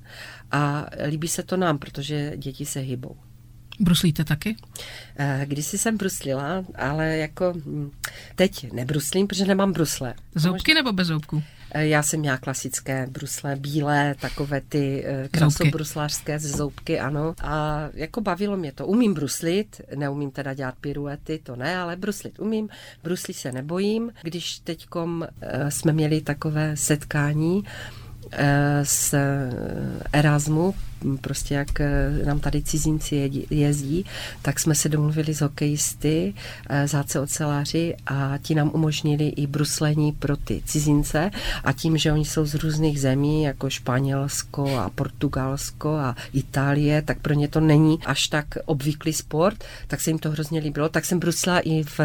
a 0.51 0.87
líbí 1.07 1.29
se 1.29 1.43
to 1.43 1.57
nám, 1.57 1.79
protože 1.79 2.33
děti 2.37 2.67
se 2.67 2.81
hybou. 2.81 3.17
Bruslíte 3.81 4.25
taky? 4.25 4.57
Eh, 5.17 5.43
kdysi 5.49 5.79
jsem 5.79 5.97
bruslila, 5.97 6.65
ale 6.75 7.17
jako 7.17 7.53
hm, 7.67 7.91
teď 8.35 8.73
nebruslím, 8.73 9.27
protože 9.27 9.45
nemám 9.45 9.73
brusle. 9.73 10.15
Zoubky 10.35 10.75
nebo 10.75 10.93
bez 10.93 11.09
zoubků? 11.09 11.43
Eh, 11.73 11.87
já 11.87 12.03
jsem 12.03 12.21
měla 12.21 12.39
klasické 12.39 13.07
brusle, 13.07 13.57
bílé, 13.57 14.15
takové 14.21 14.61
ty 14.61 15.05
eh, 15.07 15.29
krasobruslářské 15.29 16.39
z 16.39 16.57
zoubky, 16.57 17.01
ano. 17.01 17.35
A 17.43 17.81
jako 17.95 18.21
bavilo 18.21 18.57
mě 18.57 18.73
to. 18.73 18.87
Umím 18.87 19.15
bruslit, 19.15 19.81
neumím 19.95 20.31
teda 20.31 20.55
dělat 20.55 20.75
piruety, 20.81 21.41
to 21.43 21.57
ne, 21.57 21.77
ale 21.77 21.97
bruslit 21.97 22.39
umím. 22.39 22.69
Bruslí 23.03 23.35
se 23.35 23.53
nebojím. 23.53 24.13
Když 24.23 24.59
teďkom 24.59 25.27
jsme 25.69 25.93
měli 25.93 26.21
takové 26.21 26.77
setkání, 26.77 27.65
z 28.83 29.15
Erasmu 30.13 30.75
prostě 31.21 31.55
jak 31.55 31.81
eh, 31.81 32.11
nám 32.25 32.41
tady 32.41 32.63
cizinci 32.63 33.31
jezdí, 33.51 34.05
tak 34.43 34.61
jsme 34.61 34.75
se 34.75 34.89
domluvili 34.89 35.35
s 35.35 35.41
hokejisty, 35.41 36.35
eh, 36.69 36.89
záce 36.89 37.21
oceláři 37.21 37.95
a 38.07 38.39
ti 38.43 38.55
nám 38.55 38.71
umožnili 38.75 39.29
i 39.29 39.47
bruslení 39.47 40.13
pro 40.13 40.37
ty 40.37 40.63
cizince. 40.65 41.31
A 41.65 41.73
tím, 41.73 41.99
že 41.99 42.13
oni 42.13 42.25
jsou 42.25 42.47
z 42.47 42.55
různých 42.55 43.01
zemí, 43.01 43.43
jako 43.43 43.71
Španělsko 43.71 44.79
a 44.79 44.91
Portugalsko 44.91 45.89
a 45.89 46.17
Itálie, 46.33 47.03
tak 47.03 47.19
pro 47.19 47.35
ně 47.35 47.49
to 47.49 47.61
není 47.61 47.99
až 48.07 48.29
tak 48.29 48.47
obvyklý 48.65 49.13
sport, 49.13 49.65
tak 49.87 50.01
se 50.01 50.11
jim 50.11 50.19
to 50.19 50.31
hrozně 50.31 50.61
líbilo, 50.61 50.89
tak 50.89 51.05
jsem 51.05 51.19
brusla 51.19 51.61
i 51.61 51.83
v, 51.83 52.01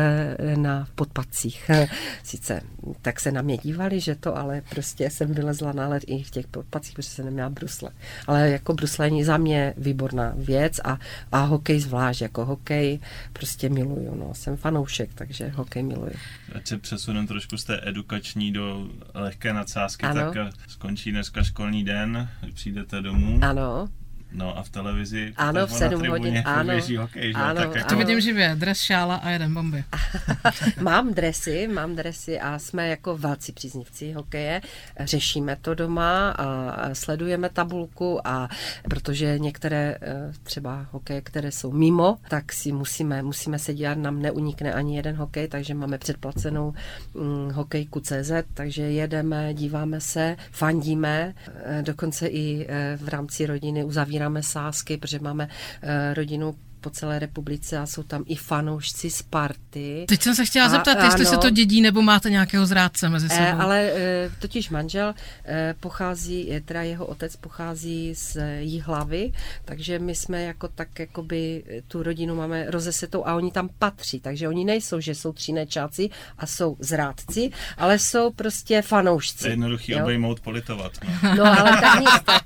na 0.55 0.87
podpacích. 0.95 1.71
Sice 2.23 2.61
tak 3.01 3.19
se 3.19 3.31
na 3.31 3.41
mě 3.41 3.57
dívali, 3.57 3.99
že 3.99 4.15
to, 4.15 4.37
ale 4.37 4.61
prostě 4.69 5.09
jsem 5.09 5.33
vylezla 5.33 5.71
na 5.71 5.87
led 5.87 6.03
v 6.21 6.31
těch 6.31 6.47
podpacích, 6.47 6.95
protože 6.95 7.09
jsem 7.09 7.25
neměla 7.25 7.49
brusle. 7.49 7.89
Ale 8.27 8.49
jako 8.49 8.73
bruslení 8.73 9.23
za 9.23 9.37
mě 9.37 9.73
výborná 9.77 10.33
věc 10.35 10.79
a, 10.83 10.99
a 11.31 11.39
hokej 11.39 11.79
zvlášť, 11.79 12.21
jako 12.21 12.45
hokej 12.45 12.99
prostě 13.33 13.69
miluju, 13.69 14.15
no, 14.15 14.33
jsem 14.33 14.57
fanoušek, 14.57 15.09
takže 15.15 15.49
hokej 15.49 15.83
miluju. 15.83 16.13
Ať 16.55 16.67
se 16.67 16.77
přesunem 16.77 17.27
trošku 17.27 17.57
z 17.57 17.63
té 17.63 17.81
edukační 17.83 18.51
do 18.51 18.87
lehké 19.13 19.53
nadsázky, 19.53 20.05
ano. 20.05 20.31
tak 20.33 20.53
skončí 20.67 21.11
dneska 21.11 21.43
školní 21.43 21.83
den, 21.83 22.29
přijdete 22.53 23.01
domů. 23.01 23.39
Ano. 23.41 23.89
No 24.33 24.57
a 24.57 24.63
v 24.63 24.69
televizi 24.69 25.33
ano, 25.37 25.67
v 25.67 25.71
7 25.71 26.07
hodin, 26.07 26.41
ano, 26.45 26.73
hokej, 26.99 27.33
že? 27.33 27.39
ano, 27.39 27.61
tak 27.61 27.75
jako... 27.75 27.89
To 27.89 27.95
vidím 27.95 28.21
živě, 28.21 28.55
dres, 28.55 28.77
šála 28.77 29.15
a 29.15 29.29
jeden 29.29 29.53
bomby. 29.53 29.83
mám 30.81 31.13
dresy, 31.13 31.67
mám 31.67 31.95
dresy 31.95 32.39
a 32.39 32.59
jsme 32.59 32.87
jako 32.87 33.17
velcí 33.17 33.51
příznivci 33.51 34.11
hokeje. 34.11 34.61
Řešíme 34.99 35.57
to 35.61 35.75
doma 35.75 36.29
a 36.29 36.89
sledujeme 36.93 37.49
tabulku 37.49 38.27
a 38.27 38.49
protože 38.89 39.39
některé 39.39 39.95
eh, 40.01 40.31
třeba 40.43 40.85
hokeje, 40.91 41.21
které 41.21 41.51
jsou 41.51 41.71
mimo, 41.71 42.17
tak 42.29 42.53
si 42.53 42.71
musíme, 42.71 43.23
musíme 43.23 43.59
se 43.59 43.73
dívat, 43.73 43.97
nám 43.97 44.21
neunikne 44.21 44.73
ani 44.73 44.95
jeden 44.95 45.15
hokej, 45.15 45.47
takže 45.47 45.73
máme 45.73 45.97
předplacenou 45.97 46.73
hm, 47.15 47.51
hokejku 47.53 47.99
CZ, 47.99 48.31
takže 48.53 48.81
jedeme, 48.81 49.53
díváme 49.53 50.01
se, 50.01 50.35
fandíme, 50.51 51.33
eh, 51.63 51.81
dokonce 51.81 52.27
i 52.27 52.65
eh, 52.69 52.97
v 53.01 53.09
rámci 53.09 53.45
rodiny 53.45 53.83
uzavíráme 53.83 54.22
sbíráme 54.23 54.43
sásky, 54.43 54.97
protože 54.97 55.19
máme 55.19 55.47
uh, 55.47 55.89
rodinu 56.13 56.55
po 56.83 56.89
celé 56.89 57.19
republice 57.19 57.77
a 57.77 57.85
jsou 57.85 58.03
tam 58.03 58.23
i 58.27 58.35
fanoušci 58.35 59.09
Sparty. 59.09 60.05
Teď 60.07 60.21
jsem 60.21 60.35
se 60.35 60.45
chtěla 60.45 60.65
a, 60.65 60.69
zeptat, 60.69 60.97
ano, 60.97 61.05
jestli 61.05 61.25
se 61.25 61.37
to 61.37 61.49
dědí 61.49 61.81
nebo 61.81 62.01
máte 62.01 62.29
nějakého 62.29 62.65
zrádce 62.65 63.09
mezi 63.09 63.29
sebou. 63.29 63.43
E, 63.43 63.51
ale 63.51 63.79
e, 63.81 64.29
totiž 64.39 64.69
manžel 64.69 65.13
e, 65.45 65.75
pochází, 65.79 66.61
teda 66.65 66.81
jeho 66.81 67.05
otec 67.05 67.35
pochází 67.35 68.15
z 68.15 68.37
hlavy, 68.81 69.31
takže 69.65 69.99
my 69.99 70.15
jsme 70.15 70.43
jako 70.43 70.67
tak 70.67 70.99
jakoby 70.99 71.63
tu 71.87 72.03
rodinu 72.03 72.35
máme 72.35 72.71
rozesetou 72.71 73.25
a 73.25 73.35
oni 73.35 73.51
tam 73.51 73.69
patří, 73.79 74.19
takže 74.19 74.47
oni 74.47 74.65
nejsou, 74.65 74.99
že 74.99 75.15
jsou 75.15 75.33
třínečáci 75.33 76.09
a 76.37 76.45
jsou 76.45 76.75
zrádci, 76.79 77.51
ale 77.77 77.99
jsou 77.99 78.31
prostě 78.31 78.81
fanoušci. 78.81 79.39
To 79.39 79.47
je 79.47 79.51
jednoduchý 79.51 79.95
obejmout 79.95 80.39
politovat. 80.39 80.91
No, 81.23 81.35
no 81.35 81.59
ale 81.59 81.81
tak 81.81 81.99
nic, 81.99 82.23
tak 82.25 82.43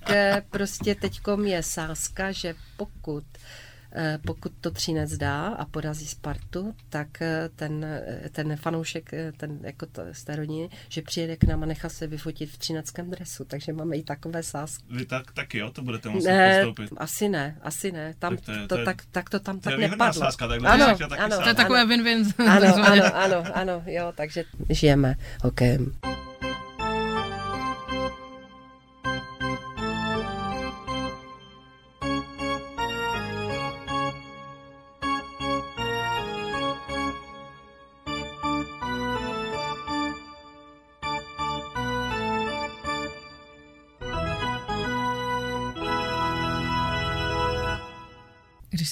prostě 0.49 0.95
teďkom 0.95 1.45
je 1.45 1.63
sázka, 1.63 2.31
že 2.31 2.55
pokud 2.77 3.23
Eh, 3.37 3.66
pokud 4.25 4.51
to 4.61 4.71
Třinec 4.71 5.17
dá 5.17 5.47
a 5.47 5.65
porazí 5.65 6.05
Spartu, 6.05 6.75
tak 6.89 7.21
eh, 7.21 7.49
ten, 7.55 7.85
eh, 7.85 8.29
ten 8.31 8.55
fanoušek 8.55 9.11
ten, 9.37 9.59
jako 9.63 9.85
to, 9.85 10.01
z 10.11 10.23
té 10.23 10.35
rodiny, 10.35 10.69
že 10.89 11.01
přijede 11.01 11.35
k 11.35 11.43
nám 11.43 11.63
a 11.63 11.65
nechá 11.65 11.89
se 11.89 12.07
vyfotit 12.07 12.49
v 12.49 12.57
třineckém 12.57 13.09
dresu, 13.09 13.45
takže 13.45 13.73
máme 13.73 13.97
i 13.97 14.03
takové 14.03 14.43
sásky. 14.43 14.83
Vy 14.89 15.05
tak, 15.05 15.31
taky 15.31 15.57
jo, 15.57 15.69
to 15.69 15.81
budete 15.81 16.09
muset 16.09 16.31
ne, 16.31 16.57
postoupit. 16.57 16.89
Asi 16.97 17.29
ne, 17.29 17.57
asi 17.61 17.91
ne. 17.91 18.13
Tam 18.19 18.35
tak 18.35 18.45
to, 18.45 18.51
je, 18.51 18.59
to, 18.59 18.67
to 18.67 18.77
je, 18.79 18.85
tak, 18.85 19.05
tak 19.11 19.29
to 19.29 19.39
tam 19.39 19.59
to 19.59 19.69
tak 19.69 19.79
nepadlo. 19.79 20.13
Sáska, 20.13 20.47
tak 20.47 20.63
ano, 20.63 20.85
taky 20.85 21.21
ano, 21.21 21.37
to 21.41 21.49
je 21.49 21.53
takové 21.53 21.85
win-win. 21.85 22.33
Ano, 22.37 22.75
ano, 22.91 23.15
ano, 23.15 23.43
ano, 23.53 23.83
jo, 23.85 24.13
takže 24.15 24.43
žijeme 24.69 25.15
hokejem. 25.43 25.91
Když 26.01 26.26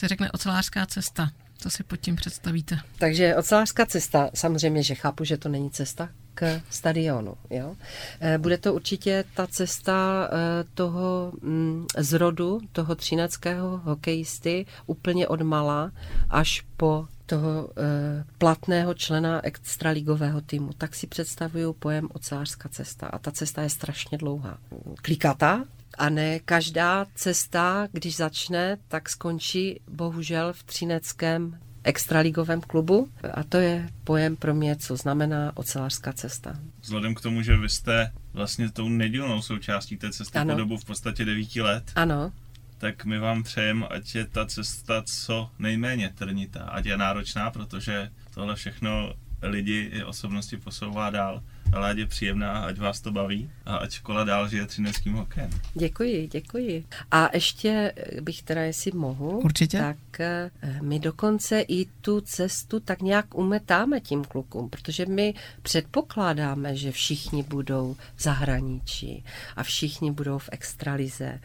se 0.06 0.10
řekne 0.10 0.32
ocelářská 0.32 0.86
cesta, 0.86 1.32
co 1.58 1.70
si 1.70 1.84
pod 1.84 1.96
tím 1.96 2.16
představíte? 2.16 2.80
Takže 2.98 3.36
ocelářská 3.36 3.86
cesta, 3.86 4.30
samozřejmě, 4.34 4.84
že 4.84 4.96
chápu, 4.96 5.24
že 5.24 5.38
to 5.38 5.50
není 5.50 5.72
cesta, 5.72 6.10
k 6.34 6.62
stadionu. 6.70 7.36
Jo? 7.50 7.76
Eh, 8.20 8.38
bude 8.38 8.58
to 8.58 8.74
určitě 8.74 9.24
ta 9.34 9.48
cesta 9.48 10.30
eh, 10.32 10.64
toho 10.74 11.34
mm, 11.42 11.86
zrodu, 11.98 12.60
toho 12.72 12.96
třineckého 12.96 13.78
hokejisty, 13.78 14.66
úplně 14.86 15.28
od 15.28 15.42
mala 15.42 15.92
až 16.30 16.64
po 16.78 17.08
toho 17.26 17.70
e, 17.78 18.24
platného 18.38 18.94
člena 18.94 19.46
extraligového 19.46 20.42
týmu, 20.42 20.70
tak 20.78 20.96
si 20.96 21.08
představuju 21.08 21.74
pojem 21.74 22.10
ocelářská 22.14 22.70
cesta. 22.70 23.08
A 23.08 23.20
ta 23.20 23.32
cesta 23.32 23.62
je 23.62 23.70
strašně 23.70 24.18
dlouhá. 24.18 24.58
Klikatá, 25.02 25.64
a 25.98 26.10
ne 26.10 26.40
každá 26.40 27.06
cesta, 27.16 27.88
když 27.92 28.16
začne, 28.16 28.78
tak 28.88 29.10
skončí 29.10 29.80
bohužel 29.88 30.54
v 30.54 30.64
třineckém 30.64 31.60
extraligovém 31.84 32.62
klubu 32.62 33.10
a 33.34 33.44
to 33.44 33.58
je 33.58 33.90
pojem 34.04 34.36
pro 34.36 34.54
mě, 34.54 34.76
co 34.76 34.98
znamená 34.98 35.52
ocelářská 35.58 36.14
cesta. 36.14 36.60
Vzhledem 36.82 37.16
k 37.16 37.22
tomu, 37.22 37.42
že 37.42 37.58
vy 37.58 37.70
jste 37.70 38.12
vlastně 38.34 38.72
tou 38.72 38.90
nedílnou 38.90 39.42
součástí 39.42 39.98
té 39.98 40.12
cesty 40.12 40.38
ano. 40.38 40.54
po 40.54 40.60
dobu 40.60 40.78
v 40.78 40.86
podstatě 40.86 41.26
devíti 41.26 41.62
let. 41.62 41.92
Ano. 41.96 42.32
Tak 42.78 43.06
my 43.06 43.20
vám 43.20 43.44
přejeme, 43.44 43.88
ať 43.88 44.16
je 44.16 44.26
ta 44.26 44.46
cesta 44.46 45.04
co 45.06 45.50
nejméně 45.60 46.14
trnitá, 46.16 46.64
ať 46.64 46.86
je 46.86 46.98
náročná, 46.98 47.52
protože 47.52 48.10
tohle 48.34 48.56
všechno 48.56 49.14
lidi 49.42 49.90
i 49.94 50.04
osobnosti 50.04 50.58
posouvá 50.58 51.10
dál 51.10 51.44
ale 51.74 51.90
ať 51.92 51.98
je 51.98 52.06
příjemná, 52.06 52.52
ať 52.52 52.78
vás 52.78 53.02
to 53.02 53.12
baví 53.12 53.50
a 53.66 53.76
ať 53.76 53.92
škola 53.92 54.24
dál 54.24 54.48
žije 54.48 54.66
třineckým 54.66 55.14
hokejem. 55.14 55.50
Děkuji, 55.74 56.28
děkuji. 56.32 56.86
A 57.12 57.30
ještě 57.34 57.94
bych 58.22 58.44
teda, 58.44 58.62
jestli 58.62 58.92
mohu, 58.92 59.40
Určitě. 59.40 59.78
tak 59.78 60.20
eh, 60.20 60.52
my 60.82 61.00
dokonce 61.00 61.62
i 61.62 61.86
tu 61.86 62.22
cestu 62.22 62.80
tak 62.80 63.02
nějak 63.02 63.36
umetáme 63.36 64.00
tím 64.00 64.24
klukům, 64.26 64.70
protože 64.70 65.06
my 65.06 65.34
předpokládáme, 65.62 66.76
že 66.76 66.92
všichni 66.92 67.44
budou 67.44 67.96
v 68.16 68.22
zahraničí 68.24 69.24
a 69.56 69.64
všichni 69.64 70.12
budou 70.12 70.38
v 70.38 70.50
extralize. 70.52 71.40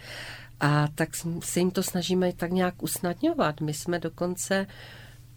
A 0.61 0.89
tak 0.95 1.09
se 1.43 1.61
jim 1.61 1.71
to 1.71 1.83
snažíme 1.83 2.33
tak 2.33 2.51
nějak 2.53 2.83
usnadňovat. 2.83 3.61
My 3.61 3.75
jsme 3.75 3.99
dokonce 3.99 4.67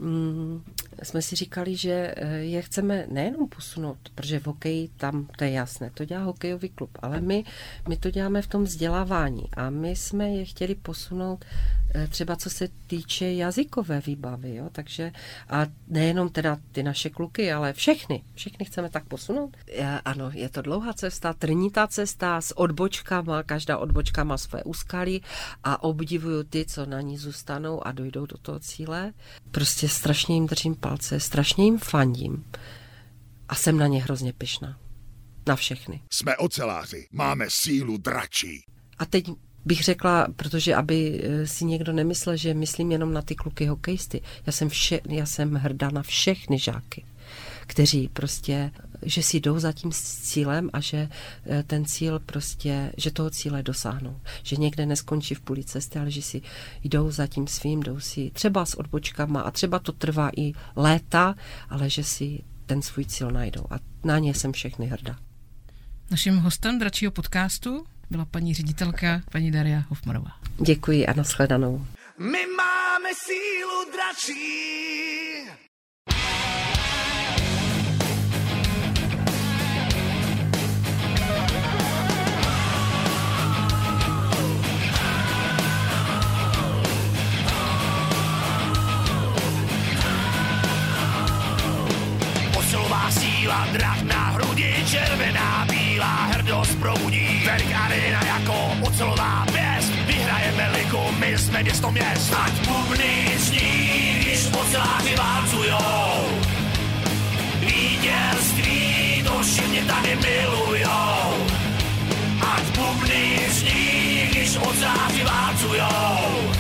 mm, 0.04 0.64
jsme 1.04 1.22
si 1.22 1.36
říkali, 1.36 1.76
že 1.76 2.14
eh, 2.18 2.38
je 2.38 2.62
chceme 2.62 3.06
nejenom 3.10 3.50
posunout, 3.50 3.98
protože 4.16 4.40
v 4.40 4.48
hokeji 4.48 4.90
tam, 4.98 5.28
to 5.38 5.44
je 5.44 5.52
jasné, 5.52 5.92
to 5.94 6.06
dělá 6.06 6.24
hokejový 6.24 6.70
klub, 6.70 6.90
ale 7.00 7.22
my, 7.22 7.44
my 7.90 7.98
to 7.98 8.12
děláme 8.12 8.42
v 8.42 8.48
tom 8.48 8.64
vzdělávání 8.64 9.44
a 9.54 9.70
my 9.70 9.90
jsme 9.90 10.30
je 10.30 10.46
chtěli 10.46 10.76
posunout 10.76 11.46
třeba 12.10 12.36
co 12.36 12.50
se 12.50 12.68
týče 12.88 13.34
jazykové 13.34 14.02
výbavy, 14.02 14.56
jo? 14.56 14.70
takže 14.72 15.12
a 15.50 15.66
nejenom 15.88 16.30
teda 16.30 16.58
ty 16.72 16.84
naše 16.84 17.10
kluky, 17.10 17.52
ale 17.52 17.74
všechny, 17.74 18.24
všechny 18.34 18.66
chceme 18.66 18.90
tak 18.90 19.06
posunout. 19.06 19.58
Já, 19.68 19.98
ano, 19.98 20.32
je 20.34 20.50
to 20.50 20.62
dlouhá 20.62 20.94
cesta, 20.94 21.34
trnitá 21.34 21.88
cesta 21.88 22.42
s 22.42 22.58
odbočkama, 22.58 23.44
každá 23.44 23.78
odbočka 23.78 24.24
má 24.24 24.38
své 24.38 24.64
úskalí 24.64 25.24
a 25.64 25.84
obdivuju 25.84 26.44
ty, 26.44 26.66
co 26.66 26.86
na 26.86 27.02
ní 27.02 27.18
zůstanou 27.18 27.88
a 27.88 27.92
dojdou 27.92 28.26
do 28.26 28.38
toho 28.38 28.60
cíle. 28.60 29.14
Prostě 29.52 29.90
strašně 29.90 30.36
jim 30.36 30.48
držím 30.48 30.76
palce, 30.76 31.20
strašně 31.20 31.66
jim 31.66 31.78
fandím 31.78 32.46
a 33.50 33.56
jsem 33.56 33.78
na 33.78 33.88
ně 33.88 34.04
hrozně 34.04 34.34
pyšná. 34.34 34.80
Na 35.48 35.56
všechny. 35.56 36.02
Jsme 36.10 36.38
oceláři, 36.38 37.08
máme 37.12 37.46
sílu 37.50 37.98
dračí. 37.98 38.64
A 39.00 39.06
teď 39.06 39.30
bych 39.66 39.84
řekla, 39.84 40.28
protože 40.36 40.76
aby 40.76 41.22
eh, 41.24 41.48
si 41.48 41.66
někdo 41.66 41.94
nemyslel, 41.94 42.38
že 42.38 42.54
myslím 42.54 42.92
jenom 42.92 43.14
na 43.14 43.22
ty 43.22 43.36
kluky 43.36 43.66
hokejisty. 43.66 44.22
Já 44.46 44.52
jsem, 44.52 44.70
vše, 44.70 45.00
já 45.10 45.26
jsem 45.26 45.56
hrdá 45.56 45.90
na 45.90 46.04
všechny 46.04 46.60
žáky, 46.60 47.06
kteří 47.68 48.10
prostě, 48.14 48.72
že 49.02 49.24
si 49.24 49.40
jdou 49.40 49.60
za 49.60 49.72
tím 49.72 49.92
cílem 49.92 50.70
a 50.74 50.80
že 50.80 51.10
eh, 51.46 51.64
ten 51.64 51.86
cíl 51.86 52.20
prostě, 52.20 52.92
že 52.98 53.12
toho 53.12 53.30
cíle 53.30 53.64
dosáhnou. 53.64 54.20
Že 54.44 54.56
někde 54.56 54.86
neskončí 54.86 55.36
v 55.36 55.42
půli 55.42 55.64
cesty, 55.64 56.00
ale 56.00 56.12
že 56.12 56.22
si 56.22 56.42
jdou 56.84 57.12
za 57.12 57.28
tím 57.28 57.48
svým, 57.48 57.84
jdou 57.84 58.00
si 58.00 58.32
třeba 58.34 58.66
s 58.66 58.74
odbočkama 58.74 59.42
a 59.42 59.52
třeba 59.52 59.80
to 59.80 59.92
trvá 59.92 60.30
i 60.38 60.54
léta, 60.76 61.36
ale 61.70 61.90
že 61.90 62.04
si 62.04 62.44
ten 62.66 62.82
svůj 62.82 63.06
cíl 63.06 63.32
najdou. 63.32 63.64
A 63.70 63.76
na 64.04 64.20
ně 64.20 64.34
jsem 64.34 64.54
všechny 64.54 64.86
hrdá. 64.86 65.16
Naším 66.12 66.38
hostem 66.38 66.80
dračího 66.80 67.12
podcastu 67.12 67.86
byla 68.14 68.26
paní 68.26 68.54
ředitelka, 68.54 69.22
paní 69.32 69.52
Daria 69.52 69.84
Hofmanová. 69.90 70.32
Děkuji 70.66 71.06
a 71.08 71.14
nashledanou. 71.14 71.86
My 72.18 72.46
máme 72.58 73.10
sílu 73.26 73.92
dračí. 73.92 74.44
Síla, 93.44 93.68
drak 93.76 94.02
na 94.08 94.40
hrudi, 94.40 94.72
červená, 94.88 95.68
bílá, 95.68 96.32
hrdost 96.32 96.80
probudí. 96.80 97.44
Verik 97.46 97.76
arena 97.76 98.22
jako 98.26 98.56
ocelová 98.88 99.46
pěst, 99.52 99.92
vyhrajeme 100.08 100.72
ligu, 100.72 101.04
my 101.20 101.38
jsme 101.38 101.64
město 101.64 101.92
měst. 101.92 102.34
Ať 102.34 102.52
bubny 102.68 103.28
zní, 103.38 104.16
když 104.20 104.48
oceláři 104.48 105.16
válcujou. 105.16 106.40
Vítězství, 107.60 109.24
mě 109.70 109.84
tady 109.84 110.16
milujou. 110.16 111.48
Ať 112.56 112.64
bubny 112.78 113.40
zní, 113.50 114.28
když 114.32 114.56
oceláři 114.56 115.24
válcujou. 115.24 116.52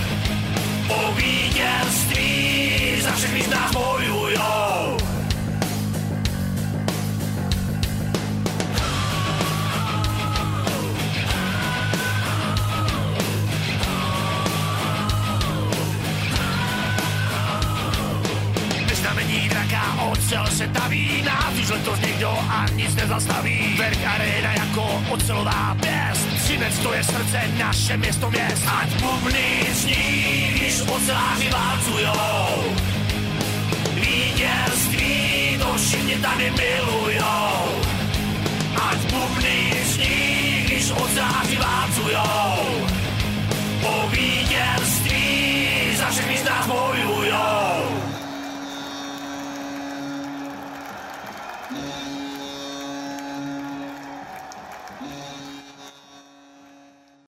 Po 0.88 1.13
vítězství 1.15 3.01
za 3.01 3.11
všechny 3.11 3.41
z 3.41 3.49
nás 3.49 3.71
bojujou. 3.71 4.03
Taví 20.68 21.22
Nás 21.22 21.53
už 21.61 21.70
letos 21.70 21.99
nikdo 21.99 22.30
a 22.49 22.66
nic 22.76 22.95
nezastaví. 22.95 23.76
Verk 23.78 23.99
arena 24.05 24.53
jako 24.53 25.03
ocelová 25.09 25.78
pěst. 25.82 26.28
Třinec 26.43 26.80
to 26.80 26.93
je 26.93 27.03
srdce, 27.03 27.41
naše 27.57 27.97
město 27.97 28.30
měst. 28.30 28.64
Ať 28.82 29.01
bubny 29.01 29.66
zní, 29.74 30.47
když 30.55 30.82
oceláři 30.82 31.49
válcujou. 31.49 32.76
Vítězství, 33.93 35.57
to 35.59 35.74
všichni 35.78 36.16
tady 36.16 36.51
milujou. 36.51 37.82
Ať 38.89 38.97
bubny 38.97 39.74
zní, 39.86 40.64
když 40.66 40.91
oceláři 40.91 41.57
válcujou. 41.57 42.88
Po 43.82 44.09
vítězství 44.11 45.68
za 45.97 46.05
všechny 46.05 46.38
z 46.38 46.43
nás 46.43 46.68
bojujou 46.68 48.03